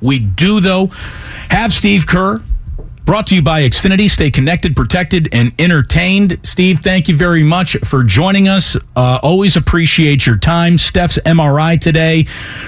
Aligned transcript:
We 0.00 0.18
do, 0.18 0.60
though, 0.60 0.86
have 1.50 1.72
Steve 1.72 2.06
Kerr. 2.06 2.42
Brought 3.04 3.26
to 3.28 3.34
you 3.34 3.42
by 3.42 3.62
Xfinity. 3.62 4.08
Stay 4.08 4.30
connected, 4.30 4.76
protected, 4.76 5.28
and 5.32 5.52
entertained. 5.58 6.38
Steve, 6.44 6.78
thank 6.78 7.08
you 7.08 7.16
very 7.16 7.42
much 7.42 7.76
for 7.78 8.04
joining 8.04 8.46
us. 8.46 8.76
Uh, 8.94 9.18
always 9.22 9.56
appreciate 9.56 10.26
your 10.26 10.36
time. 10.36 10.78
Steph's 10.78 11.18
MRI 11.26 11.80
today 11.80 12.26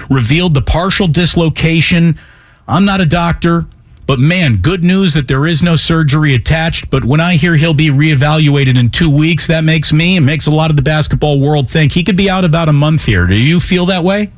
revealed 0.09 0.53
the 0.53 0.61
partial 0.61 1.07
dislocation. 1.07 2.19
I'm 2.67 2.83
not 2.83 2.99
a 2.99 3.05
doctor, 3.05 3.67
but 4.05 4.19
man, 4.19 4.57
good 4.57 4.83
news 4.83 5.13
that 5.13 5.29
there 5.29 5.45
is 5.45 5.63
no 5.63 5.77
surgery 5.77 6.33
attached. 6.33 6.89
But 6.89 7.05
when 7.05 7.21
I 7.21 7.35
hear 7.35 7.55
he'll 7.55 7.73
be 7.73 7.87
reevaluated 7.87 8.77
in 8.77 8.89
two 8.89 9.09
weeks, 9.09 9.47
that 9.47 9.63
makes 9.63 9.93
me 9.93 10.17
and 10.17 10.25
makes 10.25 10.45
a 10.45 10.51
lot 10.51 10.69
of 10.69 10.75
the 10.75 10.83
basketball 10.83 11.39
world 11.39 11.69
think 11.69 11.93
he 11.93 12.03
could 12.03 12.17
be 12.17 12.29
out 12.29 12.43
about 12.43 12.67
a 12.67 12.73
month 12.73 13.05
here. 13.05 13.27
Do 13.27 13.35
you 13.35 13.61
feel 13.61 13.85
that 13.85 14.03
way? 14.03 14.29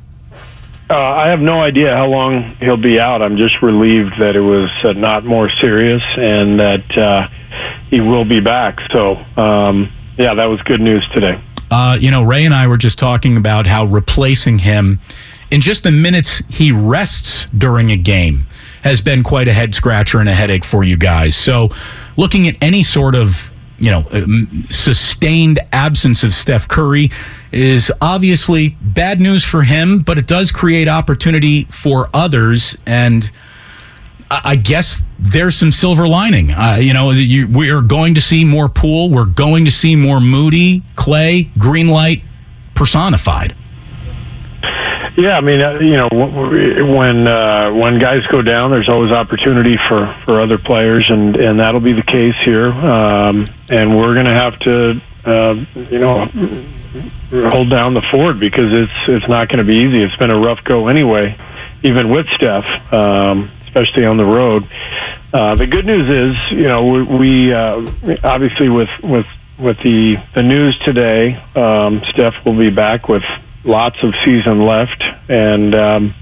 Uh, 0.88 0.96
I 0.96 1.30
have 1.30 1.40
no 1.40 1.62
idea 1.62 1.96
how 1.96 2.08
long 2.08 2.56
he'll 2.58 2.78
be 2.78 3.00
out. 3.00 3.22
I'm 3.22 3.38
just 3.38 3.62
relieved 3.64 4.20
that 4.20 4.36
it 4.36 4.42
was 4.42 4.70
uh, 4.84 4.94
not 4.94 5.26
more 5.26 5.50
serious 5.50 6.04
and 6.16 6.60
that 6.60 6.98
uh, 6.98 7.28
he 7.90 8.02
will 8.02 8.26
be 8.26 8.40
back. 8.40 8.80
So, 8.92 9.16
um, 9.36 9.92
yeah, 10.18 10.36
that 10.36 10.46
was 10.46 10.62
good 10.62 10.82
news 10.82 11.08
today. 11.10 11.42
Uh, 11.72 11.98
you 12.00 12.12
know, 12.12 12.22
Ray 12.22 12.46
and 12.46 12.54
I 12.54 12.68
were 12.68 12.78
just 12.78 13.00
talking 13.00 13.36
about 13.36 13.66
how 13.66 13.86
replacing 13.86 14.60
him 14.60 15.00
in 15.50 15.62
just 15.62 15.84
the 15.84 15.92
minutes 15.92 16.44
he 16.50 16.72
rests 16.72 17.48
during 17.48 17.92
a 17.92 17.98
game 17.98 18.46
has 18.84 19.02
been 19.02 19.24
quite 19.24 19.48
a 19.48 19.54
head 19.54 19.74
scratcher 19.74 20.20
and 20.20 20.30
a 20.30 20.34
headache 20.34 20.64
for 20.64 20.84
you 20.84 20.98
guys. 20.98 21.36
So, 21.36 21.70
looking 22.16 22.48
at 22.48 22.56
any 22.62 22.84
sort 22.84 23.16
of 23.16 23.52
you 23.80 23.92
know, 23.92 24.06
um, 24.12 24.66
sustained 24.70 25.60
absence 25.72 26.24
of 26.24 26.34
Steph 26.34 26.68
Curry 26.68 27.12
is 27.52 27.92
obviously 28.02 28.70
bad 28.82 29.20
news 29.20 29.44
for 29.44 29.64
him, 29.64 30.00
but 30.00 30.18
it 30.18 30.28
does 30.28 30.52
create 30.52 30.88
opportunity 30.88 31.66
for 31.66 32.10
others. 32.14 32.78
And 32.86 33.30
I 34.32 34.56
guess 34.56 35.04
there's 35.20 35.56
some 35.56 35.72
silver 35.72 36.08
lining. 36.08 36.52
Uh, 36.52 36.78
you 36.80 36.94
know, 36.94 37.12
you, 37.12 37.48
we 37.48 37.70
are 37.70 37.82
going 37.82 38.16
to 38.16 38.22
see 38.22 38.44
more 38.44 38.68
Poole. 38.68 39.10
We're 39.10 39.26
going 39.26 39.66
to 39.66 39.72
see 39.72 39.96
more 39.96 40.20
Moody, 40.20 40.82
Klay, 40.96 41.52
Greenlight 41.54 42.24
personified. 42.74 43.56
Yeah, 45.18 45.38
I 45.38 45.42
mean, 45.42 45.62
uh, 45.62 45.80
you 45.80 45.94
know, 45.94 46.10
when 46.12 47.26
uh, 47.26 47.72
when 47.72 48.00
guys 48.00 48.28
go 48.28 48.42
down, 48.42 48.72
there's 48.72 48.90
always 48.90 49.12
opportunity 49.12 49.78
for, 49.78 50.14
for 50.26 50.42
other 50.42 50.58
players, 50.58 51.10
and, 51.10 51.38
and 51.38 51.60
that'll 51.60 51.80
be 51.80 51.94
the 51.94 52.04
case 52.04 52.36
here. 52.44 52.70
Um, 52.72 53.50
and 53.70 53.98
we're 53.98 54.14
going 54.14 54.26
to 54.26 54.34
have 54.34 54.60
to, 54.60 55.02
uh, 55.24 55.66
you 55.90 56.00
know, 56.00 56.26
hold 57.50 57.70
down 57.70 57.94
the 57.94 58.02
fort 58.02 58.40
because 58.40 58.74
it's 58.74 58.92
it's 59.08 59.28
not 59.30 59.48
going 59.48 59.60
to 59.60 59.64
be 59.64 59.76
easy. 59.76 60.02
It's 60.04 60.18
been 60.18 60.32
a 60.32 60.38
rough 60.38 60.66
go 60.66 60.90
anyway, 60.90 61.38
even 61.84 62.10
with 62.10 62.28
Steph, 62.30 62.66
um, 62.94 63.50
especially 63.64 64.06
on 64.06 64.18
the 64.18 64.26
road. 64.26 64.68
Uh, 65.34 65.56
the 65.56 65.66
good 65.66 65.86
news 65.86 66.10
is, 66.10 66.52
you 66.52 66.64
know, 66.64 66.86
we, 66.86 67.04
we 67.04 67.54
uh, 67.54 67.90
obviously 68.26 68.68
with 68.68 68.90
with 69.02 69.28
with 69.58 69.80
the 69.80 70.18
the 70.34 70.44
news 70.44 70.78
today, 70.80 71.36
um, 71.56 72.04
Steph 72.04 72.44
will 72.44 72.58
be 72.58 72.70
back 72.70 73.08
with 73.08 73.24
lots 73.66 74.02
of 74.04 74.14
season 74.24 74.62
left, 74.62 75.04
and 75.28 75.76
um, 75.76 76.14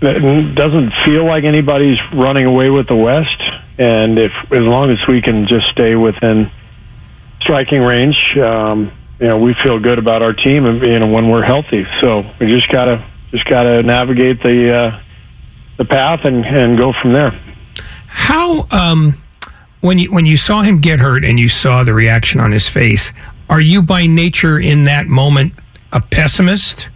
it 0.00 0.54
doesn't 0.54 0.92
feel 1.04 1.24
like 1.24 1.44
anybody's 1.44 1.98
running 2.12 2.46
away 2.46 2.70
with 2.70 2.88
the 2.88 2.96
West. 2.96 3.42
And 3.78 4.18
if 4.18 4.32
as 4.52 4.64
long 4.64 4.90
as 4.90 5.06
we 5.06 5.22
can 5.22 5.46
just 5.46 5.68
stay 5.68 5.94
within 5.94 6.50
striking 7.40 7.82
range, 7.82 8.36
um, 8.36 8.92
you 9.18 9.28
know, 9.28 9.38
we 9.38 9.54
feel 9.54 9.78
good 9.78 9.98
about 9.98 10.22
our 10.22 10.32
team, 10.32 10.66
and 10.66 10.82
you 10.82 10.98
know, 10.98 11.06
when 11.06 11.28
we're 11.28 11.42
healthy. 11.42 11.86
So 12.00 12.24
we 12.38 12.46
just 12.46 12.68
gotta 12.68 13.04
just 13.30 13.44
gotta 13.46 13.82
navigate 13.82 14.42
the 14.42 14.74
uh, 14.74 15.00
the 15.78 15.84
path 15.84 16.24
and 16.24 16.44
and 16.44 16.76
go 16.76 16.92
from 16.92 17.12
there. 17.12 17.38
How 18.06 18.66
um, 18.70 19.14
when 19.80 19.98
you 19.98 20.12
when 20.12 20.26
you 20.26 20.36
saw 20.36 20.62
him 20.62 20.80
get 20.80 21.00
hurt 21.00 21.24
and 21.24 21.40
you 21.40 21.48
saw 21.48 21.82
the 21.82 21.94
reaction 21.94 22.40
on 22.40 22.52
his 22.52 22.68
face, 22.68 23.12
are 23.48 23.60
you 23.60 23.80
by 23.82 24.06
nature 24.06 24.58
in 24.58 24.84
that 24.84 25.06
moment 25.06 25.54
a 25.92 26.00
pessimist, 26.00 26.88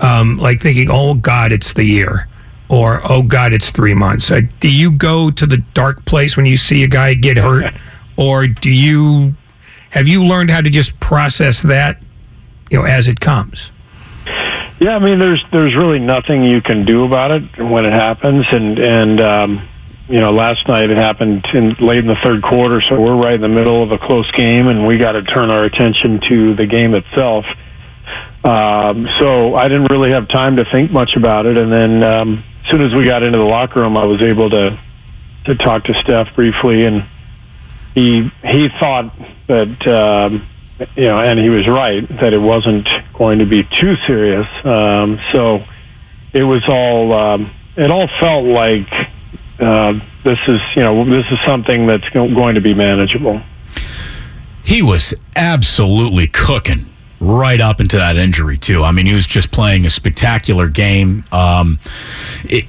um, 0.00 0.38
like 0.38 0.60
thinking, 0.60 0.88
"Oh 0.90 1.14
God, 1.14 1.52
it's 1.52 1.72
the 1.72 1.84
year," 1.84 2.28
or 2.68 3.00
"Oh 3.04 3.22
God, 3.22 3.52
it's 3.52 3.70
three 3.70 3.94
months"? 3.94 4.30
Uh, 4.30 4.42
do 4.60 4.70
you 4.70 4.90
go 4.90 5.30
to 5.30 5.46
the 5.46 5.58
dark 5.74 6.04
place 6.04 6.36
when 6.36 6.46
you 6.46 6.56
see 6.56 6.82
a 6.82 6.88
guy 6.88 7.14
get 7.14 7.36
hurt, 7.36 7.72
or 8.16 8.46
do 8.46 8.70
you 8.70 9.34
have 9.90 10.08
you 10.08 10.24
learned 10.24 10.50
how 10.50 10.60
to 10.60 10.70
just 10.70 10.98
process 11.00 11.60
that, 11.62 12.02
you 12.70 12.78
know, 12.78 12.84
as 12.84 13.08
it 13.08 13.20
comes? 13.20 13.70
Yeah, 14.80 14.96
I 14.96 14.98
mean, 14.98 15.18
there's 15.18 15.44
there's 15.52 15.76
really 15.76 15.98
nothing 15.98 16.42
you 16.42 16.60
can 16.60 16.84
do 16.84 17.04
about 17.04 17.30
it 17.30 17.58
when 17.58 17.84
it 17.84 17.92
happens, 17.92 18.46
and 18.50 18.78
and 18.78 19.20
um, 19.20 19.68
you 20.08 20.18
know, 20.18 20.32
last 20.32 20.66
night 20.66 20.90
it 20.90 20.96
happened 20.96 21.46
in, 21.54 21.74
late 21.74 21.98
in 21.98 22.06
the 22.06 22.16
third 22.16 22.42
quarter, 22.42 22.80
so 22.80 23.00
we're 23.00 23.14
right 23.14 23.34
in 23.34 23.40
the 23.40 23.48
middle 23.48 23.82
of 23.82 23.92
a 23.92 23.98
close 23.98 24.30
game, 24.32 24.66
and 24.66 24.86
we 24.86 24.98
got 24.98 25.12
to 25.12 25.22
turn 25.22 25.50
our 25.50 25.64
attention 25.64 26.20
to 26.20 26.54
the 26.54 26.66
game 26.66 26.94
itself. 26.94 27.46
Um, 28.44 29.08
so 29.18 29.54
I 29.54 29.68
didn't 29.68 29.86
really 29.86 30.10
have 30.10 30.28
time 30.28 30.56
to 30.56 30.64
think 30.64 30.90
much 30.90 31.16
about 31.16 31.46
it. 31.46 31.56
And 31.56 31.70
then 31.70 32.02
um, 32.02 32.44
as 32.64 32.70
soon 32.70 32.80
as 32.80 32.92
we 32.92 33.04
got 33.04 33.22
into 33.22 33.38
the 33.38 33.44
locker 33.44 33.80
room, 33.80 33.96
I 33.96 34.04
was 34.04 34.22
able 34.22 34.50
to 34.50 34.78
to 35.44 35.56
talk 35.56 35.84
to 35.84 35.94
Steph 35.94 36.34
briefly, 36.34 36.84
and 36.84 37.04
he 37.94 38.30
he 38.44 38.68
thought 38.68 39.12
that 39.46 39.86
um, 39.86 40.46
you 40.96 41.04
know, 41.04 41.20
and 41.20 41.38
he 41.38 41.48
was 41.48 41.68
right 41.68 42.06
that 42.18 42.32
it 42.32 42.40
wasn't 42.40 42.88
going 43.12 43.38
to 43.38 43.46
be 43.46 43.64
too 43.64 43.96
serious. 43.96 44.46
Um, 44.64 45.20
so 45.32 45.64
it 46.32 46.42
was 46.42 46.68
all 46.68 47.12
um, 47.12 47.50
it 47.76 47.90
all 47.90 48.08
felt 48.08 48.44
like 48.44 48.92
uh, 49.60 49.98
this 50.24 50.38
is 50.48 50.60
you 50.74 50.82
know 50.82 51.04
this 51.04 51.30
is 51.30 51.38
something 51.40 51.86
that's 51.86 52.08
going 52.10 52.56
to 52.56 52.60
be 52.60 52.74
manageable. 52.74 53.40
He 54.64 54.82
was 54.82 55.14
absolutely 55.36 56.26
cooking 56.28 56.91
right 57.22 57.60
up 57.60 57.80
into 57.80 57.96
that 57.96 58.16
injury 58.16 58.58
too. 58.58 58.82
I 58.82 58.92
mean, 58.92 59.06
he 59.06 59.14
was 59.14 59.26
just 59.26 59.52
playing 59.52 59.86
a 59.86 59.90
spectacular 59.90 60.68
game. 60.68 61.24
Um, 61.30 61.78
it, 62.44 62.66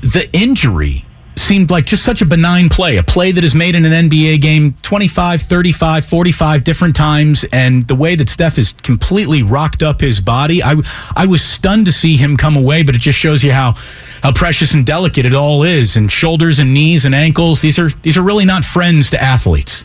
the 0.00 0.28
injury 0.32 1.04
seemed 1.36 1.70
like 1.70 1.84
just 1.84 2.04
such 2.04 2.22
a 2.22 2.26
benign 2.26 2.68
play, 2.68 2.96
a 2.96 3.02
play 3.02 3.32
that 3.32 3.42
is 3.42 3.54
made 3.54 3.74
in 3.74 3.84
an 3.84 4.08
NBA 4.08 4.40
game 4.40 4.74
25, 4.82 5.42
35, 5.42 6.04
45 6.04 6.64
different 6.64 6.94
times. 6.94 7.44
And 7.52 7.88
the 7.88 7.96
way 7.96 8.14
that 8.14 8.28
Steph 8.28 8.56
has 8.56 8.72
completely 8.72 9.42
rocked 9.42 9.82
up 9.82 10.00
his 10.00 10.20
body, 10.20 10.62
I, 10.62 10.76
I 11.16 11.26
was 11.26 11.42
stunned 11.42 11.86
to 11.86 11.92
see 11.92 12.16
him 12.16 12.36
come 12.36 12.56
away, 12.56 12.84
but 12.84 12.94
it 12.94 13.00
just 13.00 13.18
shows 13.18 13.42
you 13.42 13.52
how, 13.52 13.74
how 14.22 14.32
precious 14.32 14.74
and 14.74 14.86
delicate 14.86 15.26
it 15.26 15.34
all 15.34 15.64
is. 15.64 15.96
And 15.96 16.12
shoulders 16.12 16.60
and 16.60 16.72
knees 16.72 17.04
and 17.04 17.14
ankles, 17.14 17.62
these 17.62 17.78
are, 17.78 17.90
these 18.02 18.16
are 18.16 18.22
really 18.22 18.44
not 18.44 18.64
friends 18.64 19.10
to 19.10 19.20
athletes. 19.20 19.84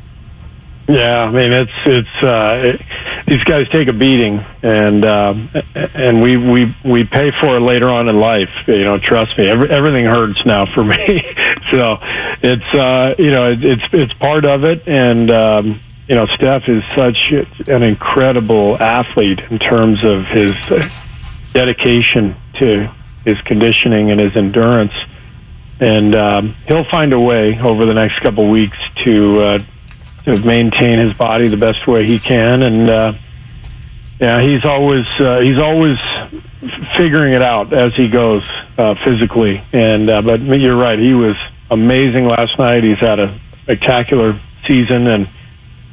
Yeah, 0.87 1.23
I 1.23 1.31
mean 1.31 1.51
it's 1.51 1.71
it's 1.85 2.23
uh, 2.23 2.61
it, 2.63 2.81
these 3.25 3.43
guys 3.43 3.67
take 3.69 3.87
a 3.87 3.93
beating, 3.93 4.45
and 4.61 5.03
uh, 5.03 5.33
and 5.73 6.21
we 6.21 6.37
we 6.37 6.75
we 6.85 7.03
pay 7.03 7.31
for 7.31 7.57
it 7.57 7.61
later 7.61 7.87
on 7.87 8.07
in 8.07 8.19
life. 8.19 8.51
You 8.67 8.83
know, 8.83 8.99
trust 8.99 9.35
me, 9.37 9.47
every, 9.47 9.67
everything 9.71 10.05
hurts 10.05 10.45
now 10.45 10.67
for 10.67 10.83
me. 10.83 10.95
so 11.71 11.97
it's 12.43 12.73
uh, 12.75 13.15
you 13.17 13.31
know 13.31 13.51
it, 13.51 13.63
it's 13.63 13.83
it's 13.93 14.13
part 14.13 14.45
of 14.45 14.63
it, 14.63 14.87
and 14.87 15.31
um, 15.31 15.79
you 16.07 16.13
know 16.13 16.27
Steph 16.27 16.69
is 16.69 16.83
such 16.93 17.31
an 17.67 17.81
incredible 17.81 18.77
athlete 18.77 19.41
in 19.49 19.57
terms 19.57 20.03
of 20.03 20.27
his 20.27 20.53
dedication 21.51 22.35
to 22.59 22.91
his 23.23 23.41
conditioning 23.41 24.11
and 24.11 24.19
his 24.19 24.35
endurance, 24.35 24.93
and 25.79 26.13
um, 26.13 26.55
he'll 26.67 26.83
find 26.83 27.11
a 27.11 27.19
way 27.19 27.59
over 27.59 27.87
the 27.87 27.93
next 27.95 28.19
couple 28.19 28.47
weeks 28.51 28.77
to. 28.97 29.41
Uh, 29.41 29.59
to 30.25 30.39
maintain 30.45 30.99
his 30.99 31.13
body 31.13 31.47
the 31.47 31.57
best 31.57 31.87
way 31.87 32.05
he 32.05 32.19
can, 32.19 32.63
and 32.63 32.89
uh, 32.89 33.13
yeah, 34.19 34.41
he's 34.41 34.65
always 34.65 35.05
uh, 35.19 35.39
he's 35.39 35.59
always 35.59 35.99
figuring 36.95 37.33
it 37.33 37.41
out 37.41 37.73
as 37.73 37.93
he 37.93 38.07
goes 38.07 38.43
uh, 38.77 38.95
physically. 38.95 39.63
And 39.73 40.09
uh, 40.09 40.21
but 40.21 40.41
you're 40.41 40.77
right, 40.77 40.97
he 40.97 41.13
was 41.13 41.35
amazing 41.69 42.25
last 42.25 42.57
night. 42.57 42.83
He's 42.83 42.99
had 42.99 43.19
a 43.19 43.37
spectacular 43.63 44.39
season, 44.65 45.07
and 45.07 45.27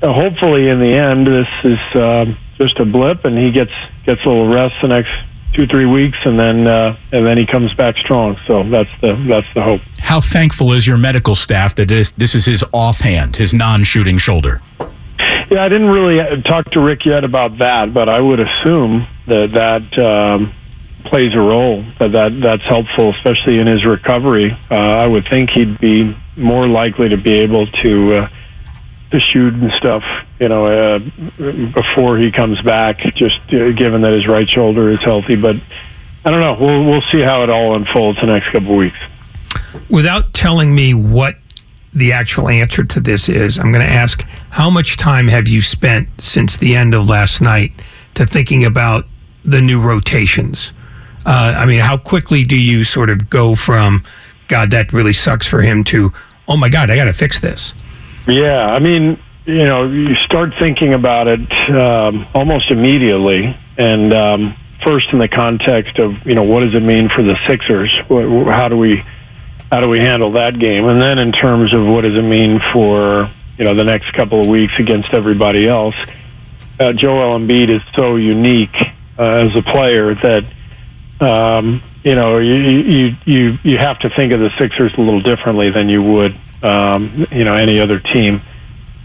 uh, 0.03 0.13
hopefully 0.13 0.69
in 0.69 0.81
the 0.81 0.95
end, 0.95 1.27
this 1.27 1.49
is 1.65 1.79
uh, 1.95 2.33
just 2.57 2.79
a 2.79 2.85
blip, 2.85 3.25
and 3.25 3.37
he 3.37 3.51
gets 3.51 3.73
gets 4.05 4.25
a 4.25 4.29
little 4.29 4.53
rest 4.53 4.77
the 4.81 4.89
next 4.89 5.13
two 5.53 5.67
three 5.67 5.87
weeks, 5.87 6.19
and 6.25 6.39
then 6.39 6.67
uh, 6.67 6.97
and 7.13 7.27
then 7.27 7.37
he 7.37 7.47
comes 7.47 7.75
back 7.75 7.97
strong. 7.97 8.39
So 8.47 8.63
that's 8.63 8.91
the 9.01 9.15
that's 9.15 9.53
the 9.55 9.63
hope. 9.63 9.81
How 10.13 10.21
thankful 10.21 10.75
is 10.75 10.87
your 10.87 10.99
medical 10.99 11.35
staff 11.35 11.75
that 11.77 11.89
this, 11.89 12.11
this 12.11 12.35
is 12.35 12.45
his 12.45 12.63
offhand, 12.71 13.37
his 13.37 13.55
non-shooting 13.55 14.19
shoulder? 14.19 14.61
Yeah, 14.79 15.65
I 15.65 15.71
didn't 15.71 15.89
really 15.89 16.21
uh, 16.21 16.37
talk 16.43 16.71
to 16.73 16.81
Rick 16.81 17.07
yet 17.07 17.25
about 17.25 17.57
that, 17.57 17.95
but 17.95 18.11
I 18.11 18.21
would 18.21 18.39
assume 18.39 19.07
that 19.27 19.53
that 19.53 19.99
um, 19.99 20.53
plays 21.05 21.35
a 21.35 21.39
role. 21.39 21.83
That, 21.99 22.13
that 22.13 22.37
that's 22.37 22.63
helpful, 22.63 23.09
especially 23.09 23.59
in 23.59 23.67
his 23.67 23.87
recovery. 23.87 24.53
Uh, 24.71 24.75
I 24.75 25.07
would 25.07 25.27
think 25.27 25.49
he'd 25.49 25.81
be 25.81 26.15
more 26.37 26.69
likely 26.69 27.09
to 27.09 27.17
be 27.17 27.33
able 27.33 27.67
to. 27.69 28.15
Uh, 28.15 28.29
to 29.13 29.21
shoot 29.21 29.53
and 29.53 29.71
stuff, 29.73 30.05
you 30.41 30.49
know, 30.49 30.67
uh, 30.67 30.99
before 31.73 32.17
he 32.17 32.31
comes 32.31 32.61
back. 32.63 33.01
Just 33.15 33.41
uh, 33.53 33.71
given 33.73 34.01
that 34.03 34.13
his 34.15 34.27
right 34.27 34.49
shoulder 34.49 34.89
is 34.91 35.01
healthy, 35.01 35.37
but 35.37 35.57
I 36.25 36.31
don't 36.31 36.41
know. 36.41 36.57
We'll 36.61 36.85
we'll 36.85 37.03
see 37.03 37.21
how 37.21 37.43
it 37.43 37.51
all 37.51 37.75
unfolds 37.75 38.21
the 38.21 38.27
next 38.27 38.51
couple 38.51 38.73
of 38.73 38.77
weeks. 38.77 38.99
Without 39.89 40.33
telling 40.35 40.75
me 40.75 40.95
what 40.95 41.37
the 41.95 42.13
actual 42.13 42.49
answer 42.49 42.85
to 42.85 43.01
this 43.01 43.29
is, 43.29 43.59
I'm 43.59 43.73
going 43.73 43.87
to 43.87 43.93
ask: 43.93 44.23
How 44.51 44.71
much 44.71 44.97
time 44.97 45.29
have 45.29 45.49
you 45.49 45.63
spent 45.63 46.09
since 46.19 46.57
the 46.57 46.75
end 46.77 46.95
of 46.95 47.09
last 47.09 47.41
night 47.41 47.73
to 48.15 48.27
thinking 48.27 48.65
about 48.65 49.07
the 49.45 49.61
new 49.61 49.81
rotations? 49.81 50.73
Uh, 51.25 51.55
I 51.57 51.67
mean, 51.67 51.81
how 51.81 51.97
quickly 51.97 52.45
do 52.45 52.57
you 52.57 52.85
sort 52.85 53.11
of 53.11 53.31
go 53.31 53.55
from 53.55 54.05
God, 54.49 54.71
that 54.73 54.93
really 54.93 55.13
sucks 55.13 55.47
for 55.47 55.63
him 55.63 55.85
to, 55.85 56.13
oh 56.49 56.57
my 56.57 56.69
God, 56.69 56.91
I 56.91 56.97
got 56.97 57.05
to 57.05 57.13
fix 57.13 57.41
this? 57.41 57.73
Yeah, 58.27 58.67
I 58.67 58.79
mean, 58.79 59.19
you 59.47 59.65
know, 59.65 59.89
you 59.89 60.15
start 60.15 60.53
thinking 60.59 60.95
about 60.95 61.27
it 61.27 61.53
um, 61.71 62.27
almost 62.35 62.71
immediately, 62.71 63.57
and 63.79 64.13
um, 64.13 64.57
first 64.83 65.13
in 65.13 65.19
the 65.19 65.29
context 65.29 65.99
of 65.99 66.25
you 66.27 66.35
know 66.35 66.43
what 66.43 66.61
does 66.61 66.75
it 66.75 66.83
mean 66.83 67.09
for 67.09 67.23
the 67.23 67.37
Sixers? 67.47 67.97
How 68.09 68.69
do 68.69 68.77
we 68.77 69.05
how 69.73 69.81
do 69.81 69.89
we 69.89 70.01
handle 70.01 70.33
that 70.33 70.59
game? 70.59 70.85
And 70.85 71.01
then 71.01 71.19
in 71.19 71.33
terms 71.33 71.73
of 71.73 71.87
what 71.87 72.03
does 72.03 72.15
it 72.15 72.23
mean 72.23 72.61
for 72.75 73.31
you 73.57 73.65
know 73.65 73.75
the 73.75 73.85
next 73.85 74.13
couple 74.13 74.39
of 74.39 74.47
weeks 74.47 74.79
against 74.79 75.15
everybody 75.15 75.67
else? 75.67 75.95
Uh, 76.79 76.93
Joel 76.93 77.39
Embiid 77.39 77.71
is 77.71 77.81
so 77.95 78.17
unique 78.17 78.77
uh, 79.19 79.23
as 79.23 79.57
a 79.57 79.63
player 79.63 80.15
that 80.17 80.45
um, 81.21 81.83
you 82.05 82.15
know 82.15 82.37
you, 82.37 82.55
you 82.55 83.17
you 83.25 83.59
you 83.63 83.79
have 83.79 83.99
to 84.01 84.11
think 84.11 84.35
of 84.35 84.41
the 84.41 84.51
Sixers 84.59 84.93
a 84.99 85.01
little 85.01 85.23
differently 85.23 85.71
than 85.71 85.89
you 85.89 86.03
would 86.03 86.37
um, 86.63 87.27
you 87.31 87.45
know 87.45 87.55
any 87.55 87.81
other 87.81 87.99
team. 87.99 88.43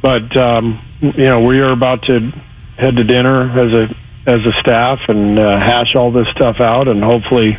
But 0.02 0.36
um, 0.36 0.82
you 1.00 1.14
know 1.14 1.46
we 1.46 1.62
are 1.62 1.72
about 1.72 2.04
to 2.04 2.34
head 2.78 2.98
to 2.98 3.06
dinner 3.06 3.58
as 3.58 3.72
a 3.72 3.96
as 4.26 4.46
a 4.46 4.52
staff 4.52 5.08
and 5.08 5.40
uh, 5.40 5.60
hash 5.60 5.96
all 5.96 6.12
this 6.12 6.28
stuff 6.28 6.60
out, 6.60 6.90
and 6.90 7.02
hopefully 7.02 7.58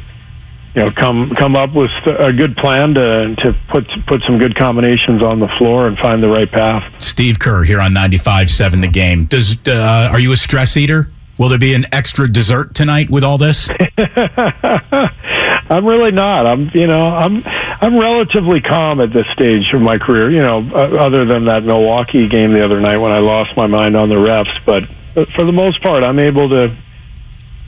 you 0.78 0.84
know 0.84 0.90
come 0.92 1.34
come 1.34 1.56
up 1.56 1.74
with 1.74 1.90
a 2.06 2.32
good 2.32 2.56
plan 2.56 2.94
to 2.94 3.34
to 3.36 3.56
put 3.66 3.88
put 4.06 4.22
some 4.22 4.38
good 4.38 4.54
combinations 4.54 5.22
on 5.22 5.40
the 5.40 5.48
floor 5.48 5.88
and 5.88 5.98
find 5.98 6.22
the 6.22 6.28
right 6.28 6.50
path. 6.50 6.84
Steve 7.02 7.40
Kerr 7.40 7.64
here 7.64 7.80
on 7.80 7.92
95.7 7.92 8.80
The 8.80 8.88
Game. 8.88 9.24
Does 9.24 9.56
uh, 9.66 10.08
are 10.12 10.20
you 10.20 10.32
a 10.32 10.36
stress 10.36 10.76
eater? 10.76 11.10
Will 11.36 11.48
there 11.48 11.58
be 11.58 11.74
an 11.74 11.84
extra 11.92 12.30
dessert 12.30 12.74
tonight 12.74 13.10
with 13.10 13.24
all 13.24 13.38
this? 13.38 13.68
I'm 15.70 15.86
really 15.86 16.10
not. 16.10 16.46
I'm, 16.46 16.68
you 16.74 16.88
know, 16.88 17.14
I'm, 17.14 17.44
I'm 17.80 17.96
relatively 17.96 18.60
calm 18.60 19.00
at 19.00 19.12
this 19.12 19.28
stage 19.28 19.72
of 19.72 19.80
my 19.80 19.98
career. 19.98 20.30
You 20.30 20.42
know, 20.42 20.68
uh, 20.72 20.96
other 20.96 21.24
than 21.24 21.44
that 21.44 21.62
Milwaukee 21.62 22.26
game 22.26 22.54
the 22.54 22.64
other 22.64 22.80
night 22.80 22.96
when 22.96 23.12
I 23.12 23.18
lost 23.18 23.56
my 23.56 23.68
mind 23.68 23.96
on 23.96 24.08
the 24.08 24.16
refs, 24.16 24.58
but 24.66 24.88
for 25.30 25.44
the 25.44 25.52
most 25.52 25.80
part, 25.80 26.02
I'm 26.02 26.18
able 26.18 26.48
to, 26.48 26.74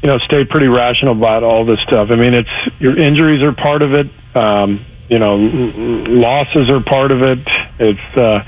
you 0.02 0.06
know, 0.06 0.18
stay 0.18 0.44
pretty 0.44 0.68
rational 0.68 1.12
about 1.12 1.42
all 1.42 1.64
this 1.64 1.80
stuff. 1.80 2.10
I 2.10 2.16
mean, 2.16 2.34
it's 2.34 2.50
your 2.78 2.98
injuries 2.98 3.42
are 3.42 3.52
part 3.52 3.82
of 3.82 3.92
it. 3.92 4.08
Um, 4.34 4.84
you 5.08 5.18
know, 5.18 5.36
losses 5.36 6.70
are 6.70 6.80
part 6.80 7.12
of 7.12 7.22
it. 7.22 7.40
It's, 7.78 8.16
uh, 8.16 8.44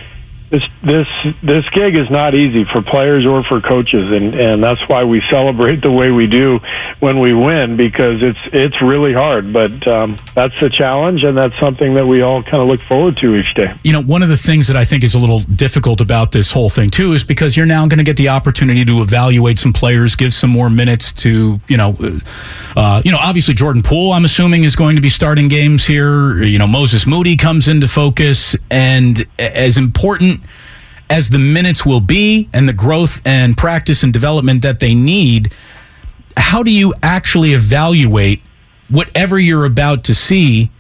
this 0.53 0.69
this 0.83 1.09
this 1.43 1.69
gig 1.71 1.97
is 1.97 2.11
not 2.11 2.35
easy 2.35 2.65
for 2.65 2.83
players 2.83 3.25
or 3.25 3.43
for 3.43 3.61
coaches 3.61 4.13
and 4.13 4.35
and 4.35 4.63
that's 4.63 4.87
why 4.89 5.03
we 5.03 5.21
celebrate 5.31 5.81
the 5.81 5.91
way 5.91 6.11
we 6.11 6.27
do 6.27 6.61
when 7.01 7.19
we 7.19 7.33
win 7.33 7.77
because 7.77 8.23
it's 8.23 8.39
it's 8.53 8.81
really 8.83 9.15
hard. 9.15 9.53
But 9.53 9.87
um, 9.89 10.17
that's 10.35 10.55
a 10.61 10.69
challenge 10.69 11.25
and 11.25 11.37
that's 11.37 11.59
something 11.59 11.95
that 11.95 12.07
we 12.07 12.21
all 12.21 12.43
kind 12.43 12.63
of 12.63 12.69
look 12.69 12.83
forward 12.83 13.17
to 13.17 13.35
each 13.35 13.55
day. 13.55 13.75
You 13.83 13.93
know 13.93 14.03
one 14.03 14.23
of 14.23 14.29
the 14.29 14.37
things 14.37 14.69
that 14.69 14.77
i 14.77 14.85
think 14.85 15.03
is 15.05 15.15
a 15.15 15.19
little 15.19 15.41
difficult 15.41 16.01
about 16.03 16.33
this 16.33 16.53
whole 16.53 16.69
thing 16.69 16.91
too 16.91 17.13
is 17.15 17.25
because 17.25 17.57
you're 17.57 17.65
now 17.65 17.87
going 17.87 17.99
to 17.99 18.05
get 18.05 18.19
the 18.19 18.29
opportunity 18.29 18.85
to 18.85 19.01
evaluate 19.01 19.59
some 19.59 19.73
players 19.73 20.15
give 20.15 20.35
some 20.35 20.51
more 20.51 20.69
minutes 20.69 21.13
to 21.13 21.61
you 21.67 21.77
know 21.79 21.97
uh, 22.77 23.01
you 23.05 23.11
know 23.11 23.19
obviously 23.19 23.55
jordan 23.55 23.83
poole 23.83 24.13
i'm 24.13 24.27
assuming 24.27 24.65
is 24.65 24.77
going 24.77 24.97
to 24.97 25.03
be 25.03 25.09
starting 25.09 25.49
games 25.49 25.87
here. 25.87 26.43
You 26.43 26.59
know 26.59 26.67
moses 26.67 27.07
moody 27.07 27.37
comes 27.37 27.69
into 27.69 27.89
focus 27.89 28.55
and 28.71 29.25
as 29.39 29.79
important 29.79 30.42
as 31.13 31.29
the 31.29 31.39
minutes 31.39 31.85
will 31.85 32.01
be 32.01 32.49
and 32.55 32.67
the 32.67 32.73
growth 32.73 33.21
and 33.27 33.55
practice 33.55 34.03
and 34.03 34.15
development 34.15 34.63
that 34.63 34.81
they 34.81 34.95
need, 34.95 35.53
how 36.39 36.63
do 36.63 36.71
you 36.71 36.95
actually 37.03 37.53
evaluate 37.53 38.41
whatever 38.89 39.39
you're 39.39 39.67
about 39.67 40.05
to 40.05 40.15
see, 40.15 40.71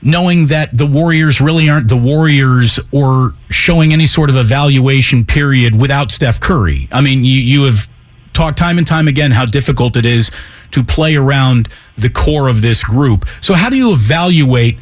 knowing 0.00 0.46
that 0.46 0.78
the 0.78 0.86
Warriors 0.86 1.40
really 1.40 1.68
aren't 1.68 1.88
the 1.88 1.96
Warriors 1.96 2.78
or 2.92 3.34
showing 3.50 3.92
any 3.92 4.06
sort 4.06 4.30
of 4.30 4.36
evaluation 4.36 5.24
period 5.24 5.74
without 5.74 6.12
Steph 6.12 6.38
Curry? 6.38 6.86
I 6.92 7.00
mean, 7.00 7.24
you, 7.24 7.40
you 7.40 7.64
have 7.64 7.88
talked 8.34 8.56
time 8.56 8.78
and 8.78 8.86
time 8.86 9.08
again 9.08 9.32
how 9.32 9.46
difficult 9.46 9.96
it 9.96 10.06
is 10.06 10.30
to 10.70 10.84
play 10.84 11.16
around 11.16 11.68
the 11.98 12.08
core 12.08 12.46
of 12.46 12.62
this 12.62 12.84
group. 12.84 13.26
So, 13.40 13.54
how 13.54 13.68
do 13.68 13.74
you 13.76 13.92
evaluate 13.92 14.78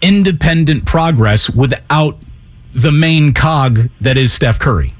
independent 0.00 0.86
progress 0.86 1.50
without 1.50 2.18
the 2.72 2.92
main 2.92 3.32
cog 3.32 3.90
that 4.00 4.16
is 4.16 4.32
Steph 4.32 4.58
Curry? 4.58 4.94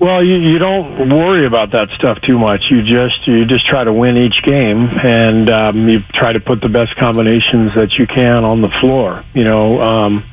Well, 0.00 0.24
you, 0.24 0.36
you 0.36 0.58
don't 0.58 1.10
worry 1.10 1.44
about 1.44 1.72
that 1.72 1.90
stuff 1.90 2.22
too 2.22 2.38
much. 2.38 2.70
You 2.70 2.82
just 2.82 3.26
you 3.26 3.44
just 3.44 3.66
try 3.66 3.84
to 3.84 3.92
win 3.92 4.16
each 4.16 4.42
game, 4.42 4.88
and 5.02 5.50
um, 5.50 5.88
you 5.90 6.00
try 6.00 6.32
to 6.32 6.40
put 6.40 6.62
the 6.62 6.70
best 6.70 6.96
combinations 6.96 7.74
that 7.74 7.98
you 7.98 8.06
can 8.06 8.42
on 8.42 8.62
the 8.62 8.70
floor. 8.70 9.22
You 9.34 9.44
know, 9.44 9.80
um, 9.82 10.24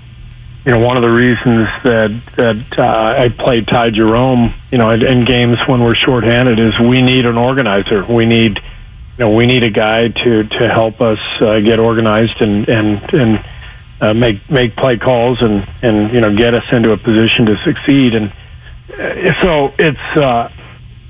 you 0.66 0.72
know 0.72 0.80
one 0.80 0.96
of 0.96 1.04
the 1.04 1.12
reasons 1.12 1.68
that 1.84 2.12
that 2.38 2.80
uh, 2.80 3.16
I 3.20 3.28
played 3.28 3.68
Ty 3.68 3.90
Jerome, 3.90 4.54
you 4.72 4.78
know, 4.78 4.92
in, 4.92 5.06
in 5.06 5.26
games 5.26 5.60
when 5.68 5.84
we're 5.84 5.96
shorthanded 5.96 6.60
is 6.60 6.80
we 6.80 7.02
need 7.02 7.26
an 7.26 7.38
organizer. 7.38 8.06
We 8.06 8.26
need, 8.26 8.60
you 8.60 9.26
know, 9.26 9.36
we 9.36 9.46
need 9.46 9.64
a 9.64 9.70
guy 9.70 10.08
to 10.08 10.44
to 10.44 10.70
help 10.70 11.02
us 11.02 11.20
uh, 11.42 11.60
get 11.60 11.80
organized 11.80 12.42
and 12.42 12.70
and 12.70 13.14
and 13.14 13.46
uh, 14.00 14.14
make 14.14 14.50
make 14.50 14.76
play 14.76 14.98
calls 14.98 15.42
and 15.42 15.68
and 15.82 16.12
you 16.12 16.22
know 16.22 16.36
get 16.36 16.54
us 16.54 16.66
into 16.72 16.92
a 16.92 16.98
position 16.98 17.46
to 17.48 17.58
succeed. 17.58 18.16
And 18.16 18.32
uh, 18.94 19.42
so 19.42 19.74
it's 19.78 20.18
uh, 20.18 20.52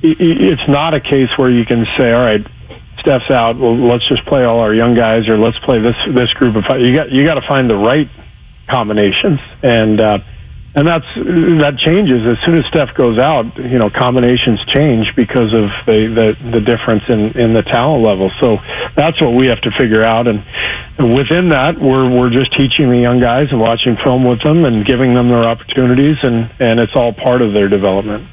it's 0.02 0.68
not 0.68 0.94
a 0.94 1.00
case 1.00 1.38
where 1.38 1.50
you 1.50 1.66
can 1.66 1.86
say, 1.98 2.14
all 2.14 2.24
right, 2.24 2.46
Steph's 3.00 3.30
out, 3.30 3.58
well, 3.58 3.76
let's 3.76 4.08
just 4.08 4.26
play 4.26 4.44
all 4.44 4.60
our 4.60 4.74
young 4.74 4.94
guys, 4.94 5.28
or 5.28 5.38
let's 5.38 5.60
play 5.60 5.80
this 5.80 5.98
this 6.10 6.34
group 6.34 6.56
of 6.56 6.66
five. 6.66 6.82
You 6.82 6.96
got 6.96 7.12
you 7.12 7.24
got 7.24 7.36
to 7.36 7.42
find 7.42 7.70
the 7.70 7.78
right 7.78 8.10
combinations, 8.68 9.40
and 9.64 10.00
uh, 10.00 10.20
and 10.78 10.88
that's 10.88 11.08
that 11.16 11.76
changes 11.76 12.24
as 12.28 12.38
soon 12.46 12.56
as 12.56 12.66
Steph 12.68 12.94
goes 12.94 13.18
out. 13.18 13.58
You 13.58 13.80
know, 13.80 13.90
combinations 13.90 14.64
change 14.66 15.16
because 15.16 15.52
of 15.52 15.72
the 15.88 16.06
the, 16.06 16.52
the 16.52 16.62
difference 16.62 17.10
in, 17.10 17.32
in 17.32 17.54
the 17.54 17.64
talent 17.64 18.04
level. 18.04 18.30
So 18.40 18.62
that's 18.96 19.20
what 19.20 19.34
we 19.34 19.48
have 19.48 19.60
to 19.62 19.72
figure 19.72 20.04
out, 20.04 20.28
and 20.28 20.44
within 21.16 21.50
that, 21.50 21.80
we're 21.80 22.08
we're 22.08 22.30
just 22.30 22.54
teaching 22.54 22.92
the 22.92 23.00
young 23.00 23.20
guys 23.20 23.50
and 23.52 23.60
watching 23.60 23.98
film 23.98 24.24
with 24.24 24.44
them 24.44 24.66
and 24.66 24.86
giving 24.86 25.16
them 25.16 25.30
their 25.30 25.46
opportunities, 25.46 26.20
and 26.22 26.52
and 26.60 26.80
it's 26.80 26.96
all 26.96 27.12
part 27.12 27.42
of 27.42 27.54
their 27.54 27.68
development. 27.68 28.28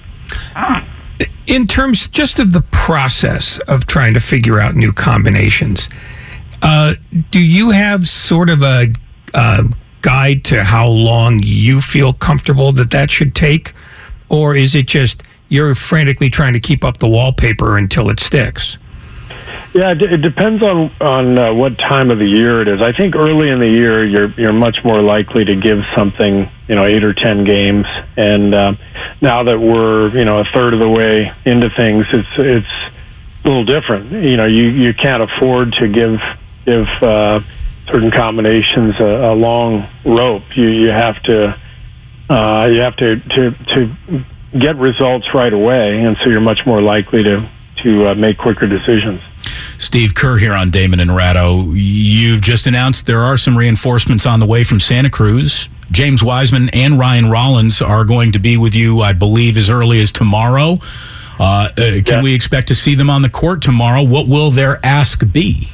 In 1.47 1.67
terms 1.67 2.09
just 2.09 2.39
of 2.39 2.53
the 2.53 2.61
process 2.61 3.59
of 3.61 3.87
trying 3.87 4.13
to 4.15 4.21
figure 4.21 4.61
out 4.61 4.75
new 4.75 4.93
combinations, 4.93 5.89
uh, 6.61 6.95
do 7.31 7.41
you 7.41 7.71
have 7.71 8.07
sort 8.07 8.51
of 8.51 8.63
a, 8.63 8.93
a 9.33 9.65
guide 10.05 10.45
to 10.45 10.63
how 10.63 10.87
long 10.87 11.41
you 11.43 11.81
feel 11.81 12.13
comfortable 12.13 12.73
that 12.73 12.91
that 12.91 13.11
should 13.11 13.35
take? 13.35 13.73
Or 14.29 14.55
is 14.55 14.75
it 14.75 14.87
just 14.87 15.23
you're 15.49 15.75
frantically 15.75 16.29
trying 16.29 16.53
to 16.53 16.61
keep 16.61 16.85
up 16.85 16.99
the 16.99 17.09
wallpaper 17.09 17.79
until 17.79 18.11
it 18.11 18.21
sticks? 18.21 18.77
Yeah, 19.73 19.91
it 19.91 20.21
depends 20.21 20.63
on 20.63 20.93
on 21.01 21.39
uh, 21.39 21.55
what 21.55 21.79
time 21.79 22.11
of 22.11 22.19
the 22.19 22.27
year 22.27 22.61
it 22.61 22.69
is. 22.69 22.81
I 22.81 22.93
think 22.93 23.17
early 23.17 23.49
in 23.49 23.59
the 23.59 23.69
year, 23.69 24.05
you're 24.05 24.31
you're 24.33 24.53
much 24.53 24.85
more 24.85 25.01
likely 25.01 25.45
to 25.47 25.57
give 25.57 25.85
something, 25.95 26.49
you 26.69 26.75
know, 26.75 26.85
eight 26.85 27.03
or 27.03 27.15
ten 27.15 27.43
games. 27.43 27.87
And 28.17 28.55
uh, 28.55 28.75
now 29.21 29.43
that 29.43 29.59
we're 29.59 30.17
you 30.17 30.25
know 30.25 30.39
a 30.39 30.45
third 30.45 30.75
of 30.75 30.81
the 30.81 30.89
way 30.89 31.33
into 31.45 31.71
things, 31.71 32.07
it's 32.13 32.29
it's 32.37 32.69
a 33.45 33.49
little 33.49 33.65
different. 33.65 34.13
You 34.13 34.37
know, 34.37 34.47
you 34.47 34.69
you 34.69 34.95
can't 34.95 35.23
afford 35.23 35.73
to 35.75 35.89
give 35.89 36.23
give 36.67 36.89
uh, 37.03 37.41
certain 37.87 38.11
combinations 38.11 38.99
a, 39.01 39.33
a 39.33 39.35
long 39.35 39.87
rope. 40.05 40.57
You 40.57 40.69
you 40.69 40.89
have 40.89 41.23
to 41.25 41.59
uh, 42.29 42.69
you 42.73 42.81
have 42.81 42.97
to, 42.97 43.21
to 43.21 43.51
to 43.51 44.25
get 44.59 44.77
results 44.77 45.35
right 45.35 45.53
away, 45.53 46.03
and 46.03 46.17
so 46.19 46.29
you're 46.29 46.41
much 46.41 46.67
more 46.67 46.81
likely 46.81 47.23
to 47.23 47.49
to 47.77 48.09
uh, 48.09 48.15
make 48.15 48.39
quicker 48.39 48.67
decisions. 48.67 49.21
Steve 49.79 50.15
Kerr 50.15 50.39
here 50.39 50.55
on 50.55 50.71
Damon 50.71 51.01
and 51.01 51.15
Ratto. 51.15 51.73
You've 51.73 52.41
just 52.41 52.67
announced 52.67 53.07
there 53.07 53.21
are 53.21 53.37
some 53.37 53.59
reinforcements 53.59 54.25
on 54.25 54.41
the 54.41 54.47
way 54.47 54.65
from 54.65 54.81
Santa 54.81 55.11
Cruz. 55.11 55.69
James 55.91 56.23
Wiseman 56.23 56.71
and 56.71 56.99
Ryan 56.99 57.31
Rollins 57.31 57.83
are 57.83 58.05
going 58.05 58.33
to 58.33 58.39
be 58.39 58.57
with 58.57 58.75
you, 58.75 59.01
I 59.01 59.13
believe, 59.13 59.59
as 59.59 59.69
early 59.69 60.01
as 60.01 60.11
tomorrow. 60.11 60.79
Uh, 61.39 61.69
uh, 61.71 61.75
can 61.77 62.05
yeah. 62.07 62.23
we 62.23 62.35
expect 62.35 62.69
to 62.69 62.75
see 62.75 62.95
them 62.95 63.11
on 63.11 63.23
the 63.23 63.29
court 63.29 63.61
tomorrow? 63.61 64.03
What 64.03 64.29
will 64.29 64.51
their 64.51 64.79
ask 64.85 65.31
be? 65.31 65.69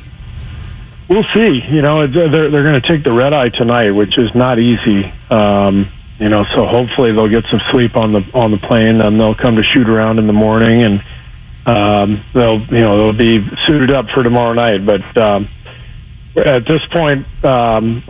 We'll 1.11 1.25
see. 1.25 1.61
You 1.69 1.83
know, 1.83 2.07
they're 2.07 2.29
they're 2.29 2.63
going 2.63 2.81
to 2.81 2.87
take 2.87 3.03
the 3.03 3.11
red 3.11 3.33
eye 3.33 3.49
tonight, 3.49 3.91
which 3.91 4.17
is 4.17 4.33
not 4.33 4.61
easy. 4.61 5.13
Um, 5.29 5.89
you 6.21 6.29
know, 6.29 6.45
so 6.45 6.65
hopefully 6.67 7.11
they'll 7.11 7.29
get 7.29 7.47
some 7.47 7.61
sleep 7.73 7.97
on 7.97 8.13
the 8.13 8.25
on 8.33 8.53
the 8.53 8.59
plane, 8.59 9.01
and 9.01 9.21
they'll 9.21 9.35
come 9.35 9.57
to 9.57 9.63
shoot 9.65 9.89
around 9.89 10.21
in 10.21 10.29
the 10.29 10.33
morning, 10.33 10.85
and 10.85 11.05
um, 11.67 12.25
they'll 12.33 12.61
you 12.61 12.83
know 12.83 12.97
they'll 12.97 13.13
be 13.13 13.45
suited 13.67 13.91
up 13.91 14.09
for 14.11 14.23
tomorrow 14.23 14.53
night. 14.53 14.87
But 14.87 15.17
um, 15.17 15.49
at 16.37 16.65
this 16.65 16.87
point, 16.87 17.27
um, 17.45 18.05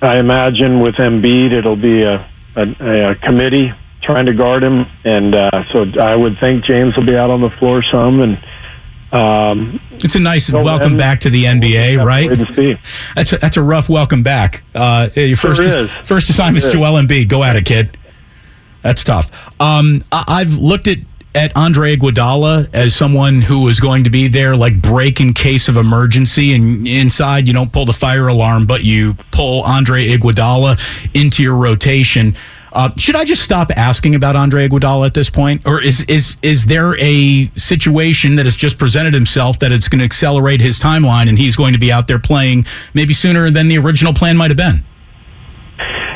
I 0.00 0.18
imagine 0.18 0.78
with 0.78 0.94
Embiid, 0.96 1.50
it'll 1.50 1.74
be 1.74 2.02
a, 2.02 2.28
a, 2.54 3.10
a 3.10 3.14
committee 3.16 3.72
trying 4.02 4.26
to 4.26 4.34
guard 4.34 4.62
him, 4.62 4.86
and 5.02 5.34
uh, 5.34 5.64
so 5.72 5.84
I 6.00 6.14
would 6.14 6.38
think 6.38 6.62
James 6.62 6.96
will 6.96 7.06
be 7.06 7.16
out 7.16 7.30
on 7.30 7.40
the 7.40 7.50
floor 7.50 7.82
some, 7.82 8.20
and 8.20 8.38
um, 9.10 9.80
it's 10.04 10.14
a 10.14 10.20
nice 10.20 10.50
welcome 10.50 10.96
back 10.96 11.20
to 11.20 11.30
the 11.30 11.44
NBA, 11.44 12.04
right? 12.04 12.28
That's 13.14 13.32
a, 13.32 13.38
that's 13.38 13.56
a 13.56 13.62
rough 13.62 13.88
welcome 13.88 14.22
back. 14.22 14.62
Uh, 14.74 15.08
your 15.14 15.36
first 15.36 15.62
sure 15.62 15.88
first 16.04 16.30
assignment 16.30 16.64
is 16.64 16.72
Joel 16.72 17.00
Embiid. 17.00 17.28
Go 17.28 17.42
at 17.44 17.56
it, 17.56 17.64
kid. 17.64 17.96
That's 18.82 19.02
tough. 19.02 19.30
Um, 19.60 20.02
I've 20.12 20.58
looked 20.58 20.86
at 20.88 20.98
at 21.34 21.54
Andre 21.54 21.94
Iguodala 21.96 22.70
as 22.72 22.94
someone 22.96 23.42
who 23.42 23.60
was 23.60 23.78
going 23.78 24.04
to 24.04 24.10
be 24.10 24.26
there, 24.26 24.56
like 24.56 24.80
break 24.80 25.20
in 25.20 25.34
case 25.34 25.68
of 25.68 25.76
emergency. 25.76 26.54
And 26.54 26.88
inside, 26.88 27.46
you 27.46 27.52
don't 27.52 27.70
pull 27.70 27.84
the 27.84 27.92
fire 27.92 28.26
alarm, 28.28 28.64
but 28.64 28.84
you 28.84 29.14
pull 29.32 29.62
Andre 29.64 30.06
Iguodala 30.08 30.80
into 31.14 31.42
your 31.42 31.56
rotation. 31.56 32.34
Uh, 32.76 32.90
should 32.98 33.16
I 33.16 33.24
just 33.24 33.42
stop 33.42 33.70
asking 33.74 34.14
about 34.14 34.36
Andre 34.36 34.68
Iguodala 34.68 35.06
at 35.06 35.14
this 35.14 35.30
point, 35.30 35.66
or 35.66 35.82
is 35.82 36.04
is 36.04 36.36
is 36.42 36.66
there 36.66 36.94
a 36.98 37.50
situation 37.56 38.34
that 38.34 38.44
has 38.44 38.54
just 38.54 38.76
presented 38.76 39.14
himself 39.14 39.58
that 39.60 39.72
it's 39.72 39.88
going 39.88 40.00
to 40.00 40.04
accelerate 40.04 40.60
his 40.60 40.78
timeline 40.78 41.26
and 41.26 41.38
he's 41.38 41.56
going 41.56 41.72
to 41.72 41.78
be 41.78 41.90
out 41.90 42.06
there 42.06 42.18
playing 42.18 42.66
maybe 42.92 43.14
sooner 43.14 43.50
than 43.50 43.68
the 43.68 43.78
original 43.78 44.12
plan 44.12 44.36
might 44.36 44.50
have 44.50 44.58
been? 44.58 44.84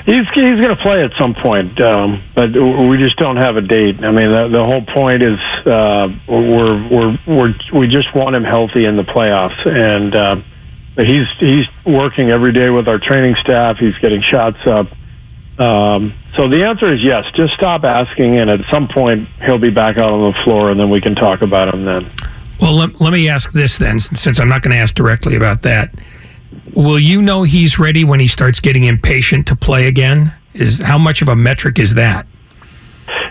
He's 0.04 0.28
he's 0.28 0.60
going 0.60 0.68
to 0.68 0.76
play 0.76 1.02
at 1.02 1.14
some 1.14 1.34
point, 1.34 1.80
um, 1.80 2.22
but 2.34 2.52
we 2.52 2.98
just 2.98 3.16
don't 3.16 3.38
have 3.38 3.56
a 3.56 3.62
date. 3.62 4.04
I 4.04 4.10
mean, 4.10 4.30
the, 4.30 4.48
the 4.48 4.62
whole 4.62 4.82
point 4.82 5.22
is 5.22 5.40
uh, 5.66 6.12
we're 6.28 6.88
we're 6.88 7.18
we're 7.26 7.54
we 7.72 7.88
just 7.88 8.14
want 8.14 8.36
him 8.36 8.44
healthy 8.44 8.84
in 8.84 8.96
the 8.96 9.04
playoffs, 9.04 9.64
and 9.64 10.14
uh, 10.14 10.36
he's 10.98 11.26
he's 11.38 11.66
working 11.86 12.28
every 12.30 12.52
day 12.52 12.68
with 12.68 12.86
our 12.86 12.98
training 12.98 13.36
staff. 13.36 13.78
He's 13.78 13.96
getting 13.96 14.20
shots 14.20 14.66
up. 14.66 14.88
Um, 15.60 16.14
so 16.34 16.48
the 16.48 16.64
answer 16.64 16.92
is 16.92 17.04
yes. 17.04 17.30
Just 17.32 17.52
stop 17.52 17.84
asking, 17.84 18.38
and 18.38 18.48
at 18.48 18.64
some 18.70 18.88
point 18.88 19.28
he'll 19.44 19.58
be 19.58 19.70
back 19.70 19.98
out 19.98 20.10
on 20.10 20.32
the 20.32 20.38
floor, 20.42 20.70
and 20.70 20.80
then 20.80 20.88
we 20.88 21.00
can 21.00 21.14
talk 21.14 21.42
about 21.42 21.72
him 21.72 21.84
then. 21.84 22.10
Well, 22.60 22.72
let, 22.72 23.00
let 23.00 23.12
me 23.12 23.28
ask 23.28 23.52
this 23.52 23.78
then, 23.78 24.00
since 24.00 24.40
I'm 24.40 24.48
not 24.48 24.62
going 24.62 24.72
to 24.72 24.78
ask 24.78 24.94
directly 24.94 25.36
about 25.36 25.62
that. 25.62 25.94
Will 26.74 26.98
you 26.98 27.20
know 27.20 27.42
he's 27.42 27.78
ready 27.78 28.04
when 28.04 28.20
he 28.20 28.28
starts 28.28 28.58
getting 28.58 28.84
impatient 28.84 29.46
to 29.48 29.56
play 29.56 29.86
again? 29.86 30.34
Is 30.54 30.78
how 30.78 30.98
much 30.98 31.20
of 31.20 31.28
a 31.28 31.36
metric 31.36 31.78
is 31.78 31.94
that? 31.94 32.26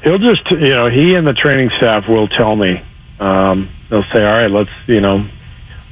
He'll 0.04 0.20
just, 0.20 0.50
you 0.52 0.70
know, 0.70 0.88
he 0.88 1.16
and 1.16 1.26
the 1.26 1.34
training 1.34 1.72
staff 1.72 2.08
will 2.08 2.28
tell 2.28 2.56
me. 2.56 2.82
Um, 3.20 3.70
they'll 3.90 4.04
say, 4.04 4.26
"All 4.26 4.34
right, 4.34 4.52
let's, 4.52 4.70
you 4.88 5.02
know, 5.02 5.26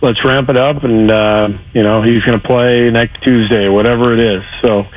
let's 0.02 0.24
ramp 0.24 0.50
it 0.50 0.56
up," 0.56 0.84
and 0.84 1.12
uh, 1.12 1.50
you 1.74 1.84
know, 1.84 2.02
he's 2.02 2.24
going 2.24 2.40
to 2.40 2.46
play 2.46 2.90
next 2.90 3.22
Tuesday, 3.22 3.68
whatever 3.68 4.14
it 4.14 4.20
is. 4.20 4.44
So 4.62 4.88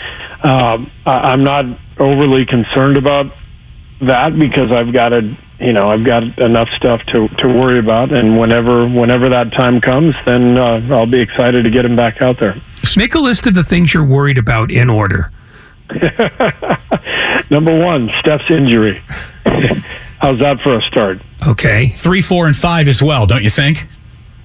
um, 0.43 0.91
I, 1.07 1.33
I'm 1.33 1.45
not 1.45 1.67
overly 1.99 2.47
concerned 2.47 2.97
about 2.97 3.33
that 4.01 4.39
because 4.39 4.71
I've 4.71 4.93
got 4.93 5.13
a 5.13 5.37
you 5.59 5.73
know 5.73 5.89
I've 5.89 6.05
got 6.05 6.39
enough 6.39 6.71
stuff 6.71 7.05
to 7.07 7.29
to 7.29 7.49
worry 7.49 7.79
about, 7.79 8.13
and 8.13 8.39
whenever 8.39 8.89
whenever 8.89 9.29
that 9.29 9.53
time 9.53 9.81
comes, 9.81 10.15
then 10.25 10.57
uh, 10.57 10.87
I'll 10.91 11.07
be 11.07 11.21
excited 11.21 11.65
to 11.65 11.71
get 11.71 11.85
him 11.85 11.97
back 11.97 12.23
out 12.23 12.39
there. 12.39 12.57
Make 12.97 13.15
a 13.15 13.19
list 13.21 13.47
of 13.47 13.55
the 13.55 13.63
things 13.63 13.95
you're 13.95 14.05
worried 14.05 14.39
about 14.39 14.71
in 14.71 14.91
order. 14.91 15.31
Number 17.51 17.79
one, 17.79 18.11
Steph's 18.21 18.51
injury. 18.51 19.03
How's 20.21 20.39
that 20.41 20.61
for 20.61 20.77
a 20.77 20.83
start? 20.83 21.21
Okay, 21.47 21.89
three, 21.89 22.21
four, 22.21 22.47
and 22.47 22.55
five 22.55 22.89
as 22.89 23.03
well, 23.03 23.27
don't 23.27 23.43
you 23.43 23.51
think? 23.51 23.87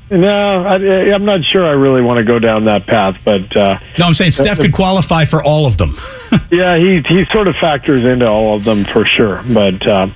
No, 0.10 0.64
I, 0.64 0.76
am 0.76 1.26
not 1.26 1.44
sure 1.44 1.66
I 1.66 1.72
really 1.72 2.04
want 2.04 2.18
to 2.18 2.24
go 2.24 2.38
down 2.38 2.66
that 2.66 2.86
path, 2.86 3.18
but 3.26 3.56
uh, 3.58 3.80
no, 3.98 4.06
I'm 4.06 4.14
saying 4.14 4.32
Steph 4.32 4.60
could 4.60 4.74
qualify 4.74 5.26
for 5.26 5.44
all 5.44 5.66
of 5.66 5.78
them. 5.78 5.98
yeah, 6.52 6.78
he 6.78 7.02
he 7.02 7.26
sort 7.26 7.48
of 7.48 7.56
factors 7.56 8.06
into 8.06 8.28
all 8.28 8.56
of 8.56 8.64
them 8.64 8.86
for 8.86 9.04
sure, 9.04 9.44
but 9.52 9.86
uh, 9.88 10.08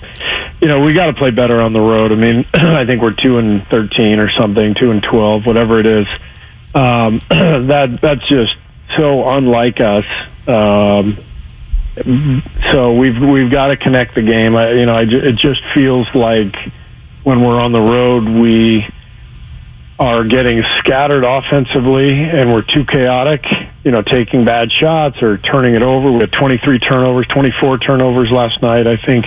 you 0.62 0.68
know 0.68 0.80
we 0.80 0.94
got 0.94 1.08
to 1.08 1.14
play 1.14 1.32
better 1.32 1.60
on 1.60 1.74
the 1.74 1.82
road. 1.82 2.12
I 2.12 2.16
mean, 2.16 2.46
I 2.54 2.86
think 2.86 3.02
we're 3.02 3.14
two 3.14 3.40
and 3.40 3.66
thirteen 3.68 4.20
or 4.20 4.30
something, 4.30 4.76
two 4.76 4.92
and 4.92 5.02
twelve, 5.02 5.48
whatever 5.48 5.80
it 5.80 5.88
is. 5.88 6.08
Um, 6.76 7.20
that 7.30 8.00
that's 8.00 8.28
just 8.28 8.58
so 8.96 9.28
unlike 9.28 9.80
us. 9.80 10.06
Um, 10.48 11.18
so 12.72 12.94
we've 12.94 13.20
we've 13.20 13.50
got 13.50 13.68
to 13.68 13.78
connect 13.78 14.14
the 14.14 14.22
game. 14.22 14.56
I, 14.56 14.72
you 14.74 14.86
know, 14.86 14.96
I, 14.96 15.02
it 15.02 15.36
just 15.36 15.64
feels 15.74 16.14
like 16.14 16.56
when 17.24 17.42
we're 17.42 17.60
on 17.60 17.72
the 17.72 17.82
road, 17.82 18.26
we 18.26 18.88
are 20.00 20.24
getting 20.24 20.64
scattered 20.78 21.26
offensively 21.26 22.24
and 22.24 22.54
we're 22.54 22.62
too 22.62 22.86
chaotic, 22.86 23.46
you 23.84 23.92
know, 23.92 24.02
taking 24.02 24.46
bad 24.46 24.72
shots 24.72 25.22
or 25.22 25.38
turning 25.38 25.76
it 25.76 25.82
over. 25.82 26.10
We 26.10 26.20
had 26.20 26.32
23 26.32 26.80
turnovers, 26.80 27.28
24 27.28 27.80
turnovers 27.80 28.32
last 28.32 28.62
night, 28.62 28.88
I 28.88 28.96
think, 28.96 29.26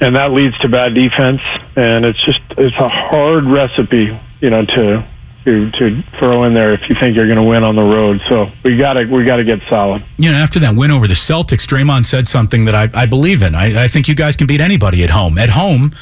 and 0.00 0.16
that 0.16 0.32
leads 0.32 0.58
to 0.60 0.68
bad 0.68 0.94
defense. 0.94 1.42
And 1.76 2.06
it's 2.06 2.22
just 2.24 2.40
it's 2.56 2.76
a 2.76 2.88
hard 2.88 3.44
recipe, 3.44 4.18
you 4.40 4.48
know, 4.48 4.64
to 4.64 5.06
to 5.44 5.70
to 5.72 6.02
throw 6.18 6.44
in 6.44 6.54
there 6.54 6.72
if 6.72 6.88
you 6.88 6.94
think 6.94 7.14
you're 7.14 7.26
going 7.26 7.36
to 7.36 7.44
win 7.44 7.62
on 7.62 7.76
the 7.76 7.82
road. 7.82 8.22
So 8.28 8.50
we 8.64 8.78
got 8.78 8.94
to 8.94 9.04
we 9.04 9.26
got 9.26 9.36
to 9.36 9.44
get 9.44 9.60
solid. 9.68 10.02
You 10.16 10.32
know, 10.32 10.38
after 10.38 10.58
that 10.60 10.74
win 10.74 10.90
over 10.90 11.06
the 11.06 11.14
Celtics, 11.14 11.66
Draymond 11.66 12.06
said 12.06 12.26
something 12.26 12.64
that 12.64 12.74
I, 12.74 13.02
I 13.02 13.04
believe 13.04 13.42
in. 13.42 13.54
I, 13.54 13.84
I 13.84 13.88
think 13.88 14.08
you 14.08 14.14
guys 14.14 14.36
can 14.36 14.46
beat 14.46 14.62
anybody 14.62 15.04
at 15.04 15.10
home. 15.10 15.36
At 15.36 15.50
home 15.50 15.92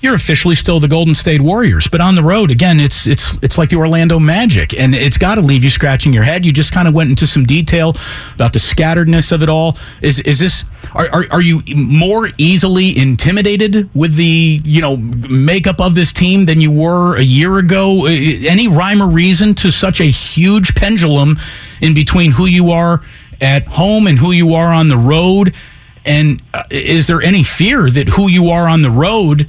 you're 0.00 0.14
officially 0.14 0.54
still 0.54 0.80
the 0.80 0.88
Golden 0.88 1.14
State 1.14 1.40
Warriors. 1.40 1.86
But 1.86 2.00
on 2.00 2.14
the 2.14 2.22
road, 2.22 2.50
again, 2.50 2.80
it's 2.80 3.06
it's 3.06 3.36
it's 3.42 3.58
like 3.58 3.68
the 3.68 3.76
Orlando 3.76 4.18
Magic, 4.18 4.72
and 4.78 4.94
it's 4.94 5.18
got 5.18 5.34
to 5.34 5.40
leave 5.40 5.62
you 5.62 5.70
scratching 5.70 6.12
your 6.12 6.22
head. 6.22 6.46
You 6.46 6.52
just 6.52 6.72
kind 6.72 6.88
of 6.88 6.94
went 6.94 7.10
into 7.10 7.26
some 7.26 7.44
detail 7.44 7.94
about 8.34 8.52
the 8.52 8.58
scatteredness 8.58 9.30
of 9.32 9.42
it 9.42 9.48
all. 9.48 9.76
Is 10.00 10.20
is 10.20 10.38
this 10.38 10.64
are, 10.94 11.08
are 11.12 11.24
are 11.30 11.42
you 11.42 11.60
more 11.76 12.28
easily 12.38 12.96
intimidated 12.98 13.90
with 13.94 14.14
the 14.16 14.60
you 14.64 14.80
know 14.80 14.96
makeup 14.96 15.80
of 15.80 15.94
this 15.94 16.12
team 16.12 16.46
than 16.46 16.60
you 16.60 16.70
were 16.70 17.16
a 17.16 17.22
year 17.22 17.58
ago? 17.58 18.06
Any 18.06 18.68
rhyme 18.68 19.02
or 19.02 19.08
reason 19.08 19.54
to 19.56 19.70
such 19.70 20.00
a 20.00 20.06
huge 20.06 20.74
pendulum 20.74 21.36
in 21.80 21.94
between 21.94 22.32
who 22.32 22.46
you 22.46 22.70
are 22.70 23.02
at 23.40 23.66
home 23.66 24.06
and 24.06 24.18
who 24.18 24.32
you 24.32 24.54
are 24.54 24.72
on 24.72 24.88
the 24.88 24.96
road? 24.96 25.54
And 26.06 26.42
uh, 26.54 26.62
is 26.70 27.06
there 27.08 27.20
any 27.20 27.42
fear 27.42 27.90
that 27.90 28.08
who 28.08 28.30
you 28.30 28.48
are 28.48 28.66
on 28.66 28.80
the 28.80 28.90
road 28.90 29.48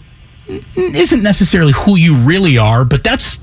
isn't 0.75 1.23
necessarily 1.23 1.73
who 1.73 1.97
you 1.97 2.15
really 2.15 2.57
are, 2.57 2.85
but 2.85 3.03
that's 3.03 3.39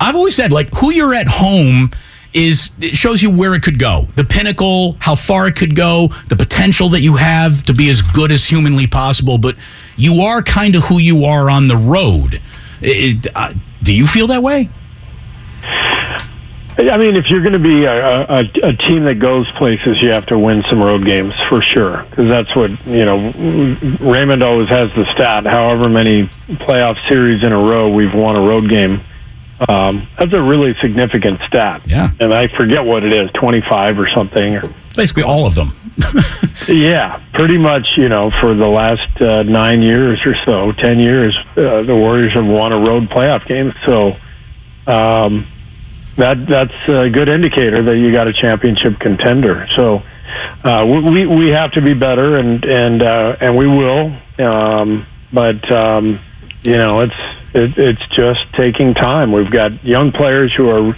I've 0.00 0.16
always 0.16 0.34
said 0.34 0.52
like 0.52 0.70
who 0.70 0.92
you're 0.92 1.14
at 1.14 1.28
home 1.28 1.90
is 2.34 2.72
it 2.80 2.96
shows 2.96 3.22
you 3.22 3.30
where 3.30 3.54
it 3.54 3.62
could 3.62 3.78
go, 3.78 4.08
the 4.16 4.24
pinnacle, 4.24 4.96
how 4.98 5.14
far 5.14 5.46
it 5.46 5.54
could 5.54 5.76
go, 5.76 6.08
the 6.28 6.36
potential 6.36 6.88
that 6.88 7.00
you 7.00 7.14
have 7.16 7.62
to 7.62 7.72
be 7.72 7.88
as 7.88 8.02
good 8.02 8.32
as 8.32 8.44
humanly 8.44 8.88
possible. 8.88 9.38
But 9.38 9.56
you 9.96 10.20
are 10.20 10.42
kind 10.42 10.74
of 10.74 10.84
who 10.84 10.98
you 10.98 11.24
are 11.24 11.48
on 11.48 11.68
the 11.68 11.76
road. 11.76 12.40
It, 12.80 13.28
uh, 13.34 13.54
do 13.82 13.94
you 13.94 14.06
feel 14.06 14.26
that 14.26 14.42
way? 14.42 14.68
I 16.76 16.98
mean, 16.98 17.14
if 17.14 17.30
you're 17.30 17.40
going 17.40 17.52
to 17.52 17.58
be 17.60 17.84
a, 17.84 18.24
a, 18.24 18.50
a, 18.64 18.72
team 18.72 19.04
that 19.04 19.20
goes 19.20 19.48
places, 19.52 20.02
you 20.02 20.10
have 20.10 20.26
to 20.26 20.38
win 20.38 20.64
some 20.64 20.82
road 20.82 21.04
games 21.04 21.32
for 21.48 21.62
sure. 21.62 22.04
Because 22.10 22.28
that's 22.28 22.56
what 22.56 22.70
you 22.86 23.04
know. 23.04 23.32
Draymond 23.32 24.44
always 24.44 24.68
has 24.70 24.92
the 24.94 25.04
stat. 25.12 25.46
However 25.46 25.88
many 25.88 26.26
playoff 26.48 26.96
series 27.08 27.44
in 27.44 27.52
a 27.52 27.58
row 27.58 27.88
we've 27.92 28.12
won 28.12 28.36
a 28.36 28.40
road 28.40 28.68
game. 28.68 29.00
Um, 29.68 30.08
that's 30.18 30.32
a 30.32 30.42
really 30.42 30.74
significant 30.74 31.40
stat. 31.42 31.82
Yeah. 31.86 32.10
And 32.18 32.34
I 32.34 32.48
forget 32.48 32.84
what 32.84 33.04
it 33.04 33.12
is, 33.12 33.30
25 33.34 34.00
or 34.00 34.08
something. 34.08 34.56
Or, 34.56 34.74
Basically, 34.96 35.22
all 35.22 35.46
of 35.46 35.54
them. 35.54 35.72
yeah, 36.68 37.22
pretty 37.34 37.56
much. 37.56 37.96
You 37.96 38.08
know, 38.08 38.32
for 38.32 38.52
the 38.52 38.66
last 38.66 39.20
uh, 39.22 39.44
nine 39.44 39.80
years 39.80 40.26
or 40.26 40.34
so, 40.34 40.72
ten 40.72 40.98
years, 40.98 41.38
uh, 41.56 41.82
the 41.82 41.94
Warriors 41.94 42.32
have 42.32 42.46
won 42.46 42.72
a 42.72 42.78
road 42.78 43.08
playoff 43.10 43.46
game. 43.46 43.72
So. 43.86 44.16
Um, 44.86 45.46
that 46.16 46.46
that's 46.46 46.88
a 46.88 47.10
good 47.10 47.28
indicator 47.28 47.82
that 47.82 47.96
you 47.98 48.12
got 48.12 48.28
a 48.28 48.32
championship 48.32 48.98
contender. 48.98 49.66
So 49.74 50.02
uh, 50.62 50.84
we 50.86 51.26
we 51.26 51.48
have 51.48 51.72
to 51.72 51.82
be 51.82 51.94
better, 51.94 52.36
and 52.36 52.64
and 52.64 53.02
uh, 53.02 53.36
and 53.40 53.56
we 53.56 53.66
will. 53.66 54.16
Um, 54.38 55.06
but 55.32 55.70
um, 55.70 56.20
you 56.62 56.76
know, 56.76 57.00
it's 57.00 57.14
it, 57.52 57.78
it's 57.78 58.06
just 58.08 58.52
taking 58.52 58.94
time. 58.94 59.32
We've 59.32 59.50
got 59.50 59.84
young 59.84 60.12
players 60.12 60.54
who 60.54 60.68
are 60.70 60.96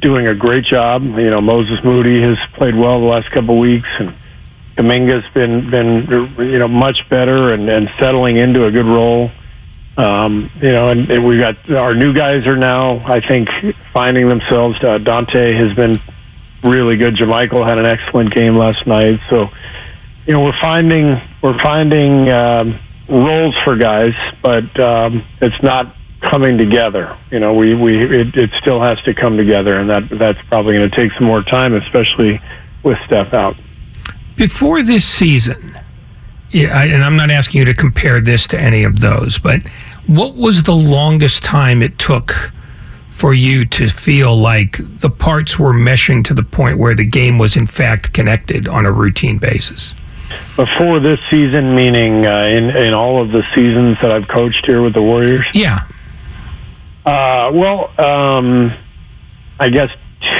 doing 0.00 0.26
a 0.26 0.34
great 0.34 0.64
job. 0.64 1.02
You 1.02 1.30
know, 1.30 1.40
Moses 1.40 1.82
Moody 1.82 2.20
has 2.22 2.38
played 2.52 2.74
well 2.74 3.00
the 3.00 3.06
last 3.06 3.30
couple 3.30 3.54
of 3.54 3.60
weeks, 3.60 3.88
and 3.98 4.14
Kuminga's 4.76 5.28
been 5.34 5.70
been 5.70 6.06
you 6.38 6.58
know 6.58 6.68
much 6.68 7.08
better 7.08 7.52
and, 7.52 7.68
and 7.68 7.90
settling 7.98 8.36
into 8.36 8.64
a 8.64 8.70
good 8.70 8.86
role. 8.86 9.30
Um, 9.98 10.48
you 10.62 10.70
know, 10.70 10.90
and, 10.90 11.10
and 11.10 11.26
we've 11.26 11.40
got 11.40 11.70
our 11.72 11.92
new 11.92 12.12
guys 12.14 12.46
are 12.46 12.56
now, 12.56 13.04
I 13.04 13.18
think, 13.18 13.50
finding 13.92 14.28
themselves. 14.28 14.78
Uh, 14.78 14.98
Donte 14.98 15.56
has 15.56 15.74
been 15.74 16.00
really 16.62 16.96
good. 16.96 17.16
JaMychal 17.16 17.66
had 17.66 17.78
an 17.78 17.86
excellent 17.86 18.32
game 18.32 18.56
last 18.56 18.86
night. 18.86 19.20
So, 19.28 19.50
you 20.24 20.34
know, 20.34 20.44
we're 20.44 20.60
finding 20.60 21.20
we're 21.42 21.58
finding 21.58 22.30
um, 22.30 22.78
roles 23.08 23.56
for 23.58 23.76
guys, 23.76 24.14
but 24.40 24.78
um, 24.78 25.24
it's 25.40 25.60
not 25.64 25.96
coming 26.20 26.58
together. 26.58 27.16
You 27.32 27.40
know, 27.40 27.54
we 27.54 27.74
we 27.74 28.20
it, 28.20 28.36
it 28.36 28.50
still 28.52 28.80
has 28.80 29.02
to 29.02 29.14
come 29.14 29.36
together, 29.36 29.80
and 29.80 29.90
that 29.90 30.08
that's 30.10 30.40
probably 30.42 30.76
going 30.76 30.88
to 30.88 30.94
take 30.94 31.10
some 31.12 31.26
more 31.26 31.42
time, 31.42 31.74
especially 31.74 32.40
with 32.84 32.98
Steph 33.06 33.34
out. 33.34 33.56
Before 34.36 34.80
this 34.84 35.04
season, 35.04 35.76
yeah, 36.50 36.68
I, 36.78 36.86
and 36.86 37.04
I'm 37.04 37.16
not 37.16 37.30
asking 37.30 37.58
you 37.58 37.64
to 37.64 37.74
compare 37.74 38.20
this 38.20 38.46
to 38.48 38.60
any 38.60 38.84
of 38.84 39.00
those, 39.00 39.38
but 39.38 39.60
what 40.08 40.34
was 40.34 40.64
the 40.64 40.74
longest 40.74 41.44
time 41.44 41.82
it 41.82 41.98
took 41.98 42.50
for 43.10 43.34
you 43.34 43.64
to 43.66 43.88
feel 43.88 44.34
like 44.36 44.78
the 45.00 45.10
parts 45.10 45.58
were 45.58 45.72
meshing 45.72 46.24
to 46.24 46.32
the 46.32 46.42
point 46.42 46.78
where 46.78 46.94
the 46.94 47.04
game 47.04 47.38
was 47.38 47.56
in 47.56 47.66
fact 47.66 48.12
connected 48.14 48.66
on 48.66 48.86
a 48.86 48.92
routine 48.92 49.38
basis? 49.38 49.94
Before 50.56 50.98
this 50.98 51.20
season, 51.30 51.74
meaning 51.74 52.26
uh, 52.26 52.44
in 52.44 52.70
in 52.70 52.94
all 52.94 53.20
of 53.20 53.30
the 53.30 53.42
seasons 53.54 53.98
that 54.00 54.10
I've 54.10 54.28
coached 54.28 54.66
here 54.66 54.82
with 54.82 54.94
the 54.94 55.02
Warriors. 55.02 55.46
Yeah. 55.54 55.80
Uh, 57.04 57.50
well, 57.52 57.90
um, 57.98 58.72
I 59.58 59.68
guess 59.68 59.90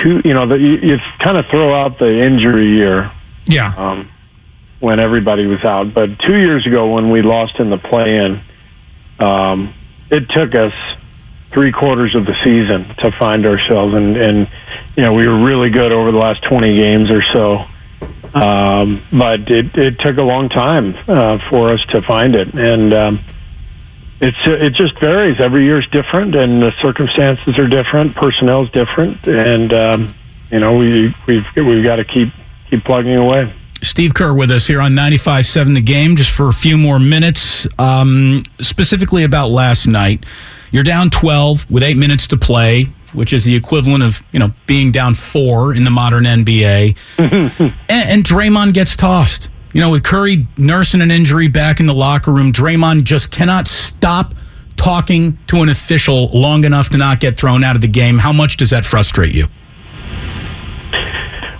two. 0.02 0.20
You 0.24 0.34
know, 0.34 0.46
the, 0.46 0.58
you, 0.58 0.76
you 0.76 0.98
kind 1.18 1.36
of 1.36 1.46
throw 1.46 1.74
out 1.74 1.98
the 1.98 2.20
injury 2.20 2.68
year. 2.68 3.10
Yeah. 3.46 3.74
Um, 3.76 4.10
when 4.80 5.00
everybody 5.00 5.46
was 5.46 5.64
out, 5.64 5.92
but 5.92 6.18
two 6.20 6.36
years 6.36 6.64
ago 6.64 6.94
when 6.94 7.10
we 7.10 7.20
lost 7.20 7.58
in 7.58 7.68
the 7.68 7.78
play-in, 7.78 8.40
um, 9.18 9.74
it 10.10 10.28
took 10.28 10.54
us 10.54 10.74
three 11.50 11.72
quarters 11.72 12.14
of 12.14 12.26
the 12.26 12.34
season 12.44 12.94
to 12.96 13.10
find 13.10 13.46
ourselves, 13.46 13.94
and 13.94 14.16
and 14.16 14.48
you 14.96 15.02
know 15.02 15.12
we 15.12 15.26
were 15.26 15.38
really 15.38 15.70
good 15.70 15.92
over 15.92 16.10
the 16.12 16.18
last 16.18 16.42
twenty 16.42 16.74
games 16.76 17.10
or 17.10 17.22
so. 17.22 17.64
Um, 18.34 19.02
but 19.10 19.50
it, 19.50 19.76
it 19.76 19.98
took 19.98 20.18
a 20.18 20.22
long 20.22 20.48
time 20.48 20.94
uh, 21.08 21.38
for 21.48 21.70
us 21.70 21.84
to 21.86 22.02
find 22.02 22.36
it, 22.36 22.52
and 22.54 22.92
um, 22.92 23.20
it's 24.20 24.38
it 24.44 24.74
just 24.74 24.98
varies. 24.98 25.40
Every 25.40 25.64
year 25.64 25.78
is 25.78 25.86
different, 25.86 26.34
and 26.34 26.62
the 26.62 26.72
circumstances 26.80 27.58
are 27.58 27.66
different. 27.66 28.14
Personnel's 28.14 28.70
different, 28.70 29.26
and 29.26 29.72
um, 29.72 30.14
you 30.50 30.60
know 30.60 30.76
we 30.76 31.14
we've 31.26 31.46
we've 31.56 31.84
got 31.84 31.96
to 31.96 32.04
keep 32.04 32.32
keep 32.68 32.84
plugging 32.84 33.16
away. 33.16 33.52
Steve 33.88 34.12
Kerr 34.12 34.34
with 34.34 34.50
us 34.50 34.66
here 34.66 34.82
on 34.82 34.92
95.7 34.92 35.74
The 35.74 35.80
Game 35.80 36.14
just 36.14 36.30
for 36.30 36.48
a 36.48 36.52
few 36.52 36.76
more 36.76 37.00
minutes. 37.00 37.66
Um, 37.78 38.42
specifically 38.60 39.24
about 39.24 39.48
last 39.48 39.86
night. 39.86 40.24
You're 40.70 40.84
down 40.84 41.08
12 41.08 41.70
with 41.70 41.82
eight 41.82 41.96
minutes 41.96 42.26
to 42.26 42.36
play, 42.36 42.84
which 43.14 43.32
is 43.32 43.46
the 43.46 43.56
equivalent 43.56 44.02
of, 44.02 44.22
you 44.30 44.40
know, 44.40 44.52
being 44.66 44.92
down 44.92 45.14
four 45.14 45.74
in 45.74 45.84
the 45.84 45.90
modern 45.90 46.24
NBA. 46.24 46.96
and, 47.18 47.74
and 47.88 48.22
Draymond 48.22 48.74
gets 48.74 48.94
tossed. 48.94 49.48
You 49.72 49.80
know, 49.80 49.90
with 49.90 50.04
Curry 50.04 50.46
nursing 50.58 51.00
an 51.00 51.10
injury 51.10 51.48
back 51.48 51.80
in 51.80 51.86
the 51.86 51.94
locker 51.94 52.30
room, 52.30 52.52
Draymond 52.52 53.04
just 53.04 53.30
cannot 53.30 53.66
stop 53.66 54.34
talking 54.76 55.38
to 55.46 55.62
an 55.62 55.70
official 55.70 56.28
long 56.28 56.64
enough 56.64 56.90
to 56.90 56.98
not 56.98 57.20
get 57.20 57.38
thrown 57.38 57.64
out 57.64 57.74
of 57.74 57.80
the 57.80 57.88
game. 57.88 58.18
How 58.18 58.34
much 58.34 58.58
does 58.58 58.68
that 58.70 58.84
frustrate 58.84 59.34
you? 59.34 59.46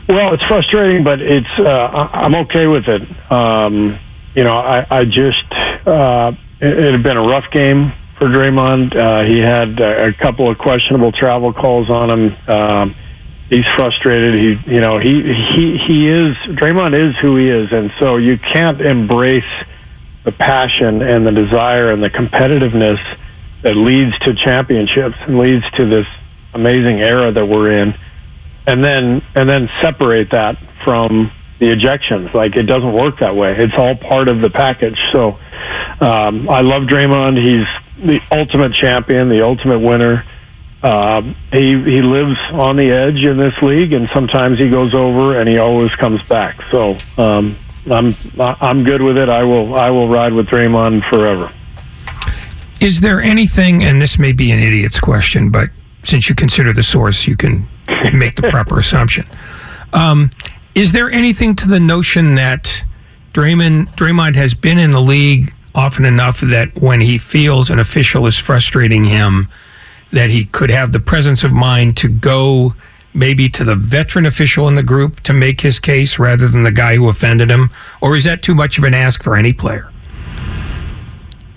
Well, 0.08 0.32
it's 0.32 0.42
frustrating, 0.44 1.04
but 1.04 1.20
it's 1.20 1.58
uh, 1.58 2.08
I'm 2.14 2.34
okay 2.36 2.66
with 2.66 2.88
it. 2.88 3.02
Um, 3.30 3.98
you 4.34 4.42
know, 4.42 4.56
I, 4.56 4.86
I 4.90 5.04
just 5.04 5.44
uh, 5.52 6.32
it, 6.60 6.78
it 6.78 6.92
had 6.92 7.02
been 7.02 7.18
a 7.18 7.22
rough 7.22 7.50
game 7.50 7.92
for 8.16 8.26
Draymond. 8.26 8.96
Uh, 8.96 9.24
he 9.24 9.38
had 9.38 9.78
a, 9.80 10.14
couple 10.14 10.48
of 10.48 10.56
questionable 10.56 11.12
travel 11.12 11.52
calls 11.52 11.90
on 11.90 12.08
him. 12.08 12.36
Um, 12.48 12.94
he's 13.50 13.66
frustrated. 13.66 14.38
He, 14.38 14.74
you 14.74 14.80
know, 14.80 14.96
he 14.96 15.34
he 15.34 15.76
he 15.76 16.08
is 16.08 16.34
Draymond 16.36 16.94
is 16.94 17.14
who 17.18 17.36
he 17.36 17.50
is, 17.50 17.70
and 17.72 17.92
so 17.98 18.16
you 18.16 18.38
can't 18.38 18.80
embrace 18.80 19.44
the 20.24 20.32
passion 20.32 21.02
and 21.02 21.26
the 21.26 21.32
desire 21.32 21.92
and 21.92 22.02
the 22.02 22.10
competitiveness 22.10 22.98
that 23.60 23.76
leads 23.76 24.18
to 24.20 24.32
championships 24.32 25.16
and 25.20 25.38
leads 25.38 25.70
to 25.72 25.84
this 25.84 26.06
amazing 26.54 27.02
era 27.02 27.30
that 27.30 27.44
we're 27.44 27.72
in 27.72 27.94
and 28.68 28.84
then 28.84 29.22
and 29.34 29.48
then 29.48 29.70
separate 29.80 30.30
that 30.30 30.58
from 30.84 31.32
the 31.58 31.66
ejections. 31.66 32.32
Like 32.34 32.54
it 32.54 32.64
doesn't 32.64 32.92
work 32.92 33.18
that 33.18 33.34
way. 33.34 33.56
It's 33.56 33.74
all 33.74 33.96
part 33.96 34.28
of 34.28 34.42
the 34.42 34.50
package. 34.50 35.00
So 35.10 35.38
um, 36.00 36.48
I 36.48 36.60
love 36.60 36.84
Draymond. 36.84 37.38
He's 37.38 37.66
the 38.04 38.20
ultimate 38.30 38.74
champion, 38.74 39.30
the 39.30 39.42
ultimate 39.42 39.78
winner. 39.78 40.24
Um, 40.82 41.34
he 41.50 41.82
he 41.82 42.02
lives 42.02 42.38
on 42.52 42.76
the 42.76 42.90
edge 42.90 43.24
in 43.24 43.38
this 43.38 43.60
league, 43.62 43.94
and 43.94 44.08
sometimes 44.10 44.58
he 44.58 44.68
goes 44.68 44.94
over, 44.94 45.40
and 45.40 45.48
he 45.48 45.58
always 45.58 45.92
comes 45.94 46.22
back. 46.28 46.62
So 46.70 46.96
um, 47.16 47.56
I'm 47.90 48.14
I'm 48.38 48.84
good 48.84 49.00
with 49.00 49.16
it. 49.16 49.30
I 49.30 49.44
will 49.44 49.76
I 49.76 49.88
will 49.88 50.08
ride 50.08 50.34
with 50.34 50.46
Draymond 50.46 51.08
forever. 51.08 51.50
Is 52.80 53.00
there 53.00 53.20
anything, 53.20 53.82
and 53.82 54.00
this 54.00 54.18
may 54.20 54.32
be 54.32 54.52
an 54.52 54.60
idiot's 54.60 55.00
question, 55.00 55.50
but 55.50 55.70
since 56.04 56.28
you 56.28 56.36
consider 56.36 56.72
the 56.72 56.84
source, 56.84 57.26
you 57.26 57.36
can 57.36 57.66
make 58.12 58.34
the 58.34 58.48
proper 58.50 58.78
assumption. 58.78 59.26
Um, 59.92 60.30
is 60.74 60.92
there 60.92 61.10
anything 61.10 61.56
to 61.56 61.68
the 61.68 61.80
notion 61.80 62.34
that 62.36 62.84
Draymond 63.32 63.94
Draymond 63.96 64.36
has 64.36 64.54
been 64.54 64.78
in 64.78 64.90
the 64.90 65.00
league 65.00 65.54
often 65.74 66.04
enough 66.04 66.40
that 66.40 66.74
when 66.80 67.00
he 67.00 67.18
feels 67.18 67.70
an 67.70 67.78
official 67.78 68.26
is 68.26 68.36
frustrating 68.36 69.04
him, 69.04 69.48
that 70.12 70.30
he 70.30 70.44
could 70.44 70.70
have 70.70 70.92
the 70.92 71.00
presence 71.00 71.44
of 71.44 71.52
mind 71.52 71.96
to 71.96 72.08
go 72.08 72.74
maybe 73.14 73.48
to 73.48 73.64
the 73.64 73.74
veteran 73.74 74.26
official 74.26 74.68
in 74.68 74.74
the 74.74 74.82
group 74.82 75.20
to 75.20 75.32
make 75.32 75.60
his 75.60 75.78
case 75.78 76.18
rather 76.18 76.48
than 76.48 76.62
the 76.62 76.72
guy 76.72 76.96
who 76.96 77.08
offended 77.08 77.50
him? 77.50 77.70
Or 78.00 78.16
is 78.16 78.24
that 78.24 78.42
too 78.42 78.54
much 78.54 78.78
of 78.78 78.84
an 78.84 78.94
ask 78.94 79.22
for 79.22 79.36
any 79.36 79.52
player? 79.52 79.90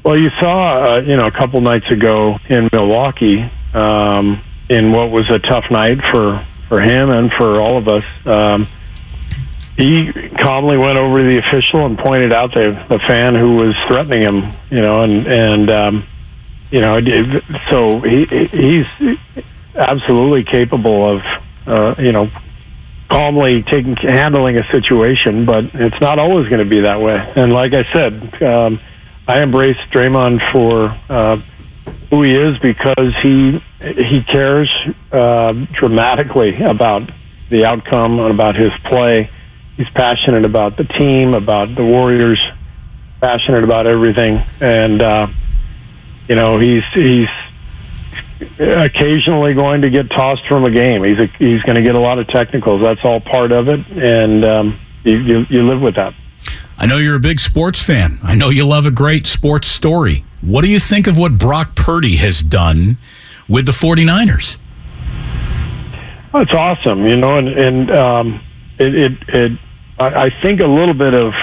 Well, 0.04 0.17
you 0.17 0.32
saw, 0.39 0.96
uh, 0.96 0.98
you 1.02 1.15
know, 1.15 1.28
a 1.28 1.32
couple 1.32 1.62
nights 1.62 1.91
ago 1.91 2.39
in 2.50 2.70
Milwaukee, 2.72 3.50
um, 3.74 4.41
in 4.72 4.92
what 4.92 5.12
was 5.12 5.30
a 5.30 5.40
tough 5.40 5.70
night 5.70 6.02
for 6.02 6.46
for 6.70 6.80
him 6.80 7.10
and 7.10 7.32
for 7.34 7.60
all 7.60 7.78
of 7.78 7.88
us. 7.88 8.06
Um, 8.26 8.68
he 9.76 10.12
calmly 10.12 10.78
went 10.78 10.98
over 10.98 11.22
to 11.22 11.28
the 11.28 11.38
official 11.38 11.86
and 11.86 11.98
pointed 11.98 12.32
out 12.32 12.54
the 12.54 12.84
the 12.88 13.00
fan 13.00 13.36
who 13.36 13.58
was 13.58 13.76
threatening 13.88 14.22
him. 14.22 14.54
You 14.70 14.82
know, 14.82 15.02
and 15.02 15.28
and 15.28 15.70
um, 15.70 16.08
you 16.72 16.80
know, 16.80 17.02
so 17.70 18.00
he 18.00 18.26
he's 18.26 18.88
absolutely 19.76 20.44
capable 20.44 21.06
of, 21.06 21.24
uh, 21.68 21.96
you 22.00 22.12
know, 22.14 22.30
calmly 23.10 23.64
taking 23.64 23.96
handling 23.98 24.58
a 24.58 24.64
situation, 24.72 25.46
but 25.46 25.66
it's 25.74 26.00
not 26.00 26.18
always 26.18 26.48
going 26.48 26.60
to 26.60 26.70
be 26.70 26.82
that 26.82 27.02
way. 27.02 27.32
And 27.36 27.52
like 27.52 27.74
I 27.74 27.84
said, 27.92 28.42
um, 28.42 28.80
I 29.28 29.42
embrace 29.42 29.78
Draymond 29.92 30.42
for 30.52 30.98
uh, 31.10 31.42
who 32.12 32.21
he 32.24 32.36
is 32.36 32.60
because 32.60 33.15
he 33.21 33.63
he 33.82 34.21
cares 34.21 34.71
uh, 35.12 35.54
dramatically 35.71 36.62
about 36.62 37.10
the 37.50 37.65
outcome 37.65 38.19
and 38.19 38.32
about 38.32 38.56
his 38.56 38.71
play. 38.84 39.30
He's 39.78 39.89
passionate 39.89 40.45
about 40.45 40.78
the 40.78 40.84
team, 40.84 41.34
about 41.34 41.74
the 41.74 41.84
Warriors, 41.84 42.39
passionate 43.21 43.63
about 43.63 43.88
everything, 43.88 44.43
and 44.60 45.02
uh, 45.02 45.28
you 46.28 46.36
know 46.36 46.60
he's 46.60 46.84
he's 46.93 47.30
occasionally 48.60 49.54
going 49.54 49.82
to 49.82 49.89
get 49.89 50.10
tossed 50.10 50.45
from 50.47 50.65
a 50.65 50.71
game. 50.71 51.04
He's 51.04 51.19
a, 51.19 51.28
he's 51.39 51.62
going 51.63 51.76
to 51.76 51.82
get 51.82 51.95
a 51.95 52.00
lot 52.00 52.19
of 52.19 52.28
technicals. 52.28 52.82
That's 52.82 53.04
all 53.06 53.21
part 53.21 53.52
of 53.52 53.69
it, 53.69 53.86
and 53.91 54.43
um, 54.43 54.80
you, 55.04 55.17
you, 55.17 55.45
you 55.50 55.63
live 55.67 55.82
with 55.82 55.95
that. 55.95 56.13
I 56.78 56.88
know 56.88 56.97
you're 56.97 57.15
a 57.15 57.19
big 57.19 57.39
sports 57.39 57.82
fan. 57.82 58.19
I 58.24 58.36
know 58.36 58.50
you 58.50 58.65
love 58.65 58.86
a 58.86 58.91
great 58.91 59.28
sports 59.28 59.67
story. 59.67 60.26
What 60.42 60.64
do 60.64 60.70
you 60.70 60.80
think 60.80 61.08
of 61.08 61.18
what 61.18 61.38
Brock 61.38 61.76
Purdy 61.76 62.16
has 62.18 62.42
done 62.42 62.98
with 63.48 63.66
the 63.66 63.72
49ers? 63.72 64.58
Well, 66.34 66.44
it's 66.44 66.54
awesome, 66.54 67.06
you 67.06 67.18
know, 67.18 67.38
and, 67.38 67.50
and 67.50 67.92
um, 67.92 68.42
it, 68.80 68.96
it, 68.96 69.30
it 69.30 69.60
I, 70.00 70.26
I 70.26 70.30
think 70.30 70.62
a 70.62 70.68
little 70.68 70.94
bit 70.94 71.14
of 71.14 71.36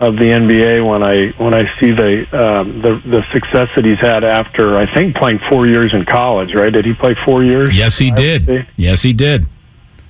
of 0.00 0.16
the 0.16 0.24
NBA 0.24 0.88
when 0.88 1.02
I 1.02 1.28
when 1.42 1.52
I 1.52 1.70
see 1.78 1.90
the 1.90 2.22
um, 2.32 2.80
the 2.80 2.96
the 3.06 3.22
success 3.32 3.68
that 3.76 3.84
he's 3.84 3.98
had 3.98 4.24
after 4.24 4.78
I 4.78 4.86
think 4.86 5.14
playing 5.14 5.40
four 5.40 5.66
years 5.66 5.92
in 5.92 6.06
college. 6.06 6.54
Right? 6.54 6.72
Did 6.72 6.86
he 6.86 6.94
play 6.94 7.14
four 7.14 7.44
years? 7.44 7.76
Yes, 7.76 7.98
he 7.98 8.10
did. 8.10 8.66
Yes, 8.76 9.02
he 9.02 9.12
did. 9.12 9.46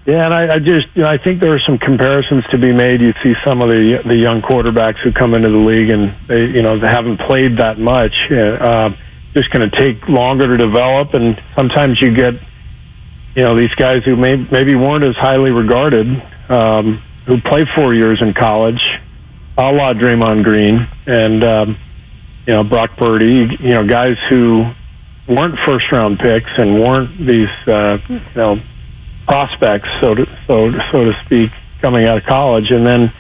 Yeah, 0.06 0.24
and 0.24 0.34
I, 0.34 0.54
I 0.54 0.58
just 0.58 0.88
you 0.94 1.02
know, 1.02 1.08
I 1.08 1.18
think 1.18 1.40
there 1.40 1.54
are 1.54 1.58
some 1.58 1.78
comparisons 1.78 2.44
to 2.48 2.58
be 2.58 2.72
made. 2.72 3.00
You 3.00 3.12
see 3.22 3.34
some 3.44 3.60
of 3.60 3.68
the 3.68 4.02
the 4.04 4.16
young 4.16 4.40
quarterbacks 4.40 4.98
who 4.98 5.12
come 5.12 5.34
into 5.34 5.50
the 5.50 5.58
league 5.58 5.90
and 5.90 6.14
they 6.26 6.46
you 6.46 6.62
know 6.62 6.78
they 6.78 6.88
haven't 6.88 7.18
played 7.18 7.58
that 7.58 7.78
much. 7.78 8.30
Uh, 8.30 8.92
just 9.34 9.50
going 9.50 9.70
to 9.70 9.76
take 9.76 10.08
longer 10.08 10.46
to 10.48 10.56
develop, 10.56 11.14
and 11.14 11.40
sometimes 11.54 12.00
you 12.00 12.14
get 12.14 12.34
you 13.34 13.42
know 13.42 13.54
these 13.54 13.74
guys 13.74 14.04
who 14.04 14.16
may, 14.16 14.36
maybe 14.36 14.74
weren't 14.74 15.04
as 15.04 15.16
highly 15.16 15.50
regarded 15.50 16.22
um, 16.48 17.02
who 17.26 17.40
play 17.40 17.64
four 17.64 17.94
years 17.94 18.22
in 18.22 18.34
college 18.34 19.00
a 19.60 19.72
la 19.72 19.92
Draymond 19.92 20.42
Green 20.44 20.88
and 21.06 21.44
um, 21.44 21.76
you 22.46 22.54
know 22.54 22.64
Brock 22.64 22.96
Purdy, 22.96 23.56
you 23.60 23.74
know 23.74 23.86
guys 23.86 24.18
who 24.28 24.70
weren't 25.28 25.58
first 25.58 25.92
round 25.92 26.18
picks 26.18 26.50
and 26.56 26.80
weren't 26.80 27.16
these 27.18 27.50
uh, 27.66 27.98
you 28.08 28.20
know 28.34 28.60
prospects, 29.30 29.88
so 30.00 30.12
to 30.12 30.28
so 30.48 30.72
so 30.90 31.04
to 31.04 31.14
speak, 31.24 31.52
coming 31.80 32.04
out 32.04 32.18
of 32.18 32.24
college, 32.24 32.72
and 32.72 32.84
then 32.84 33.12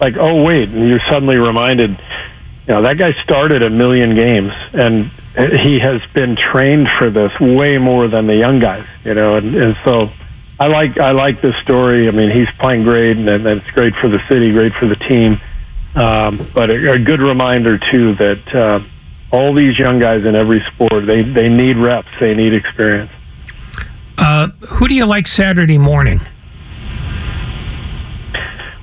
like 0.00 0.16
oh 0.16 0.44
wait, 0.44 0.68
and 0.68 0.88
you're 0.88 1.00
suddenly 1.00 1.36
reminded, 1.36 1.90
you 1.90 2.74
know 2.74 2.82
that 2.82 2.98
guy 2.98 3.12
started 3.24 3.64
a 3.64 3.70
million 3.70 4.14
games 4.14 4.52
and 4.72 5.10
he 5.36 5.80
has 5.80 6.00
been 6.14 6.36
trained 6.36 6.88
for 6.88 7.10
this 7.10 7.38
way 7.40 7.78
more 7.78 8.06
than 8.06 8.28
the 8.28 8.36
young 8.36 8.60
guys, 8.60 8.86
you 9.04 9.14
know, 9.14 9.36
and, 9.36 9.54
and 9.54 9.76
so. 9.84 10.10
I 10.58 10.68
like 10.68 10.98
I 10.98 11.10
like 11.10 11.42
this 11.42 11.54
story. 11.56 12.08
I 12.08 12.12
mean, 12.12 12.30
he's 12.30 12.50
playing 12.52 12.84
great, 12.84 13.18
and, 13.18 13.28
and 13.28 13.46
it's 13.46 13.70
great 13.72 13.94
for 13.94 14.08
the 14.08 14.26
city, 14.26 14.52
great 14.52 14.72
for 14.72 14.86
the 14.86 14.96
team. 14.96 15.38
Um, 15.94 16.48
but 16.54 16.70
a, 16.70 16.92
a, 16.92 16.98
good 16.98 17.20
reminder 17.20 17.76
too 17.76 18.14
that 18.14 18.54
uh, 18.54 18.80
all 19.30 19.52
these 19.52 19.78
young 19.78 19.98
guys 19.98 20.24
in 20.24 20.34
every 20.34 20.62
sport 20.62 21.04
they 21.04 21.20
they 21.20 21.50
need 21.50 21.76
reps, 21.76 22.08
they 22.18 22.34
need 22.34 22.54
experience. 22.54 23.10
Uh, 24.26 24.48
who 24.66 24.88
do 24.88 24.94
you 24.94 25.06
like 25.06 25.24
Saturday 25.24 25.78
morning? 25.78 26.20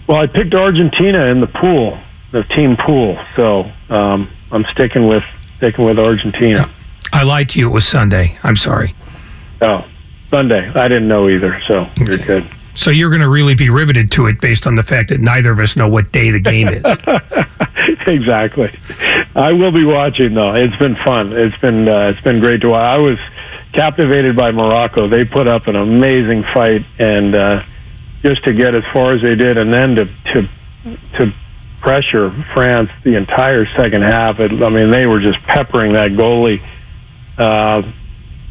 Well, 0.08 0.22
I 0.22 0.26
picked 0.26 0.54
Argentina 0.54 1.26
in 1.26 1.42
the 1.42 1.48
pool, 1.48 2.00
the 2.32 2.46
team 2.46 2.78
pool. 2.78 3.20
So 3.36 3.70
um, 3.90 4.32
I'm 4.52 4.64
sticking 4.64 5.06
with 5.06 5.26
sticking 5.58 5.84
with 5.84 6.00
Argentina. 6.00 6.70
I 7.12 7.24
lied 7.24 7.50
to 7.50 7.60
you. 7.60 7.70
It 7.70 7.74
was 7.74 7.86
Sunday. 7.86 8.40
I'm 8.44 8.56
sorry. 8.56 8.96
Oh, 9.62 9.86
Sunday. 10.32 10.70
I 10.70 10.88
didn't 10.88 11.10
know 11.10 11.28
either. 11.28 11.60
So 11.68 11.80
okay. 11.80 12.06
you're 12.06 12.18
good. 12.20 12.50
So 12.76 12.90
you're 12.90 13.10
going 13.10 13.22
to 13.22 13.28
really 13.28 13.54
be 13.54 13.70
riveted 13.70 14.12
to 14.12 14.28
it 14.28 14.40
based 14.40 14.66
on 14.66 14.78
the 14.78 14.84
fact 14.84 15.10
that 15.10 15.20
neither 15.20 15.52
of 15.52 15.60
us 15.60 15.76
know 15.76 15.90
what 15.90 16.14
day 16.14 16.32
the 16.32 16.40
game 16.40 16.70
is. 16.70 16.84
exactly. 18.08 18.72
I 19.36 19.54
will 19.54 19.72
be 19.72 19.86
watching 19.86 20.34
though. 20.34 20.54
It's 20.56 20.76
been 20.78 20.96
fun. 20.96 21.34
It's 21.34 21.58
been 21.58 21.88
uh, 21.88 22.10
it's 22.10 22.22
been 22.22 22.40
great 22.40 22.62
to 22.62 22.70
watch. 22.70 22.84
I 22.84 22.98
was 22.98 23.20
captivated 23.72 24.36
by 24.36 24.52
Morocco. 24.52 25.08
They 25.08 25.26
put 25.26 25.48
up 25.48 25.68
an 25.68 25.76
amazing 25.76 26.44
fight, 26.44 26.86
and 27.00 27.34
uh, 27.34 27.64
just 28.22 28.44
to 28.44 28.54
get 28.54 28.76
as 28.76 28.84
far 28.94 29.14
as 29.14 29.22
they 29.22 29.36
did, 29.36 29.58
and 29.58 29.74
then 29.74 29.96
to 29.96 30.06
to 30.34 30.50
to 31.18 31.34
pressure 31.82 32.32
France 32.54 32.90
the 33.04 33.16
entire 33.16 33.66
second 33.66 34.04
half. 34.04 34.40
It, 34.40 34.52
I 34.64 34.70
mean, 34.70 34.90
they 34.90 35.06
were 35.06 35.20
just 35.20 35.40
peppering 35.44 35.94
that 35.94 36.12
goalie. 36.12 36.62
Uh, 37.38 37.84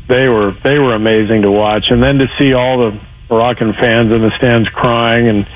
they 0.09 0.29
were 0.29 0.53
they 0.63 0.79
were 0.79 0.95
amazing 0.95 1.43
to 1.43 1.51
watch, 1.51 1.91
and 1.91 2.03
then 2.03 2.19
to 2.19 2.29
see 2.39 2.55
all 2.55 2.79
the 2.79 3.01
Moroccan 3.31 3.73
fans 3.73 4.13
in 4.13 4.21
the 4.21 4.31
stands 4.37 4.69
crying 4.69 5.29
and 5.29 5.47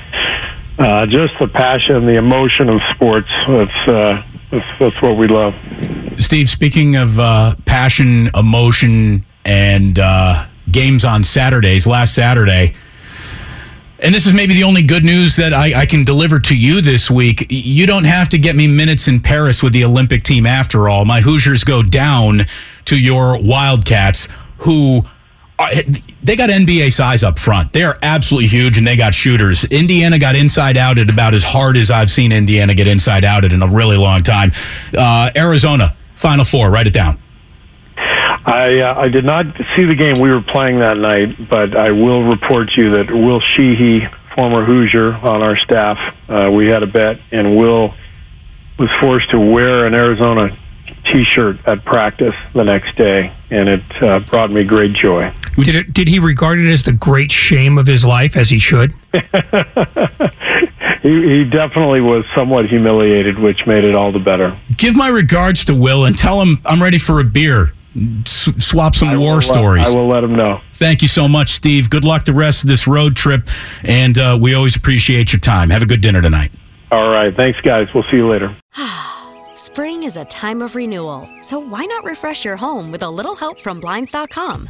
uh, 0.77 1.05
just 1.05 1.37
the 1.39 1.47
passion, 1.47 2.05
the 2.05 2.15
emotion 2.15 2.69
of 2.69 2.81
sports. 2.93 3.29
That's, 3.47 3.87
uh, 3.87 4.23
that's, 4.51 4.79
that's 4.79 5.01
what 5.01 5.17
we 5.17 5.27
love. 5.27 5.55
Steve, 6.17 6.49
speaking 6.49 6.95
of 6.95 7.19
uh, 7.19 7.55
passion, 7.65 8.29
emotion, 8.35 9.25
and 9.45 9.97
uh, 9.97 10.47
games 10.71 11.05
on 11.05 11.23
Saturdays, 11.23 11.87
last 11.87 12.13
Saturday, 12.13 12.75
and 13.99 14.13
this 14.13 14.27
is 14.27 14.33
maybe 14.33 14.53
the 14.53 14.63
only 14.63 14.83
good 14.83 15.03
news 15.03 15.37
that 15.37 15.53
I, 15.53 15.81
I, 15.81 15.85
can 15.87 16.03
deliver 16.03 16.39
to 16.39 16.55
you 16.55 16.81
this 16.81 17.09
week. 17.09 17.47
You 17.49 17.87
don't 17.87 18.03
have 18.03 18.29
to 18.29 18.37
get 18.37 18.55
me 18.55 18.67
minutes 18.67 19.07
in 19.07 19.19
Paris 19.19 19.63
with 19.63 19.73
the 19.73 19.83
Olympic 19.83 20.21
team 20.21 20.45
after 20.45 20.87
all. 20.87 21.03
My 21.03 21.21
Hoosiers 21.21 21.63
go 21.63 21.81
down 21.81 22.45
to 22.85 22.99
your 22.99 23.41
Wildcats, 23.41 24.27
who 24.59 25.03
they 26.23 26.35
got 26.35 26.49
NBA 26.49 26.91
size 26.93 27.23
up 27.23 27.39
front. 27.39 27.73
They 27.73 27.83
are 27.83 27.97
absolutely 28.03 28.47
huge, 28.47 28.77
and 28.77 28.85
they 28.85 28.95
got 28.95 29.13
shooters. 29.13 29.63
Indiana 29.65 30.19
got 30.19 30.35
inside 30.35 30.77
outed 30.77 31.09
about 31.09 31.33
as 31.33 31.43
hard 31.43 31.77
as 31.77 31.89
I've 31.89 32.11
seen 32.11 32.31
Indiana 32.31 32.75
get 32.75 32.87
inside 32.87 33.23
outed 33.23 33.51
in 33.53 33.63
a 33.63 33.67
really 33.67 33.97
long 33.97 34.21
time. 34.21 34.51
Uh, 34.95 35.31
Arizona, 35.35 35.95
Final 36.15 36.45
Four. 36.45 36.69
Write 36.69 36.87
it 36.87 36.93
down. 36.93 37.17
I 37.97 38.79
uh, 38.79 38.99
I 38.99 39.09
did 39.09 39.25
not 39.25 39.45
see 39.75 39.85
the 39.85 39.95
game 39.95 40.15
we 40.21 40.29
were 40.29 40.41
playing 40.41 40.79
that 40.79 40.97
night, 40.97 41.49
but 41.49 41.75
I 41.75 41.91
will 41.91 42.23
report 42.23 42.71
to 42.71 42.81
you 42.81 42.89
that 42.91 43.11
Will 43.11 43.41
Sheehey, 43.41 44.13
former 44.35 44.63
Hoosier 44.63 45.15
on 45.15 45.41
our 45.41 45.57
staff, 45.57 46.15
uh, 46.29 46.49
we 46.53 46.67
had 46.67 46.83
a 46.83 46.87
bet, 46.87 47.19
and 47.31 47.57
Will 47.57 47.93
was 48.77 48.91
forced 48.99 49.31
to 49.31 49.39
wear 49.39 49.85
an 49.85 49.95
Arizona 49.95 50.55
T-shirt 51.05 51.57
at 51.65 51.83
practice 51.83 52.35
the 52.53 52.63
next 52.63 52.95
day, 52.95 53.33
and 53.49 53.67
it 53.67 54.03
uh, 54.03 54.19
brought 54.19 54.51
me 54.51 54.63
great 54.63 54.93
joy. 54.93 55.33
Did 55.65 55.75
it, 55.75 55.93
did 55.93 56.07
he 56.07 56.19
regard 56.19 56.59
it 56.59 56.69
as 56.71 56.83
the 56.83 56.93
great 56.93 57.31
shame 57.31 57.77
of 57.79 57.87
his 57.87 58.05
life, 58.05 58.37
as 58.37 58.49
he 58.49 58.59
should? 58.59 58.93
he, 61.01 61.29
he 61.29 61.43
definitely 61.43 61.99
was 62.01 62.25
somewhat 62.35 62.67
humiliated, 62.67 63.39
which 63.39 63.65
made 63.65 63.83
it 63.83 63.95
all 63.95 64.11
the 64.11 64.19
better. 64.19 64.55
Give 64.75 64.95
my 64.95 65.09
regards 65.09 65.65
to 65.65 65.75
Will 65.75 66.05
and 66.05 66.15
tell 66.17 66.39
him 66.41 66.59
I'm 66.65 66.81
ready 66.81 66.99
for 66.99 67.19
a 67.19 67.23
beer. 67.23 67.71
S- 68.23 68.49
swap 68.57 68.93
some 68.93 69.19
war 69.19 69.41
stories. 69.41 69.87
I 69.87 69.97
will 69.97 70.07
let 70.07 70.23
him 70.23 70.35
know. 70.35 70.61
Thank 70.73 71.01
you 71.01 71.07
so 71.07 71.27
much, 71.27 71.49
Steve. 71.53 71.89
Good 71.89 72.05
luck 72.05 72.25
the 72.25 72.33
rest 72.33 72.63
of 72.63 72.67
this 72.67 72.85
road 72.85 73.15
trip, 73.15 73.49
and 73.83 74.17
uh, 74.19 74.37
we 74.39 74.53
always 74.53 74.75
appreciate 74.75 75.33
your 75.33 75.39
time. 75.39 75.71
Have 75.71 75.81
a 75.81 75.87
good 75.87 76.01
dinner 76.01 76.21
tonight. 76.21 76.51
All 76.91 77.11
right. 77.11 77.35
Thanks, 77.35 77.59
guys. 77.61 77.91
We'll 77.93 78.03
see 78.03 78.17
you 78.17 78.27
later. 78.27 78.55
Spring 79.55 80.03
is 80.03 80.17
a 80.17 80.25
time 80.25 80.61
of 80.61 80.75
renewal, 80.75 81.27
so 81.41 81.57
why 81.57 81.85
not 81.85 82.03
refresh 82.03 82.45
your 82.45 82.57
home 82.57 82.91
with 82.91 83.01
a 83.01 83.09
little 83.09 83.35
help 83.35 83.59
from 83.59 83.79
Blinds.com? 83.79 84.69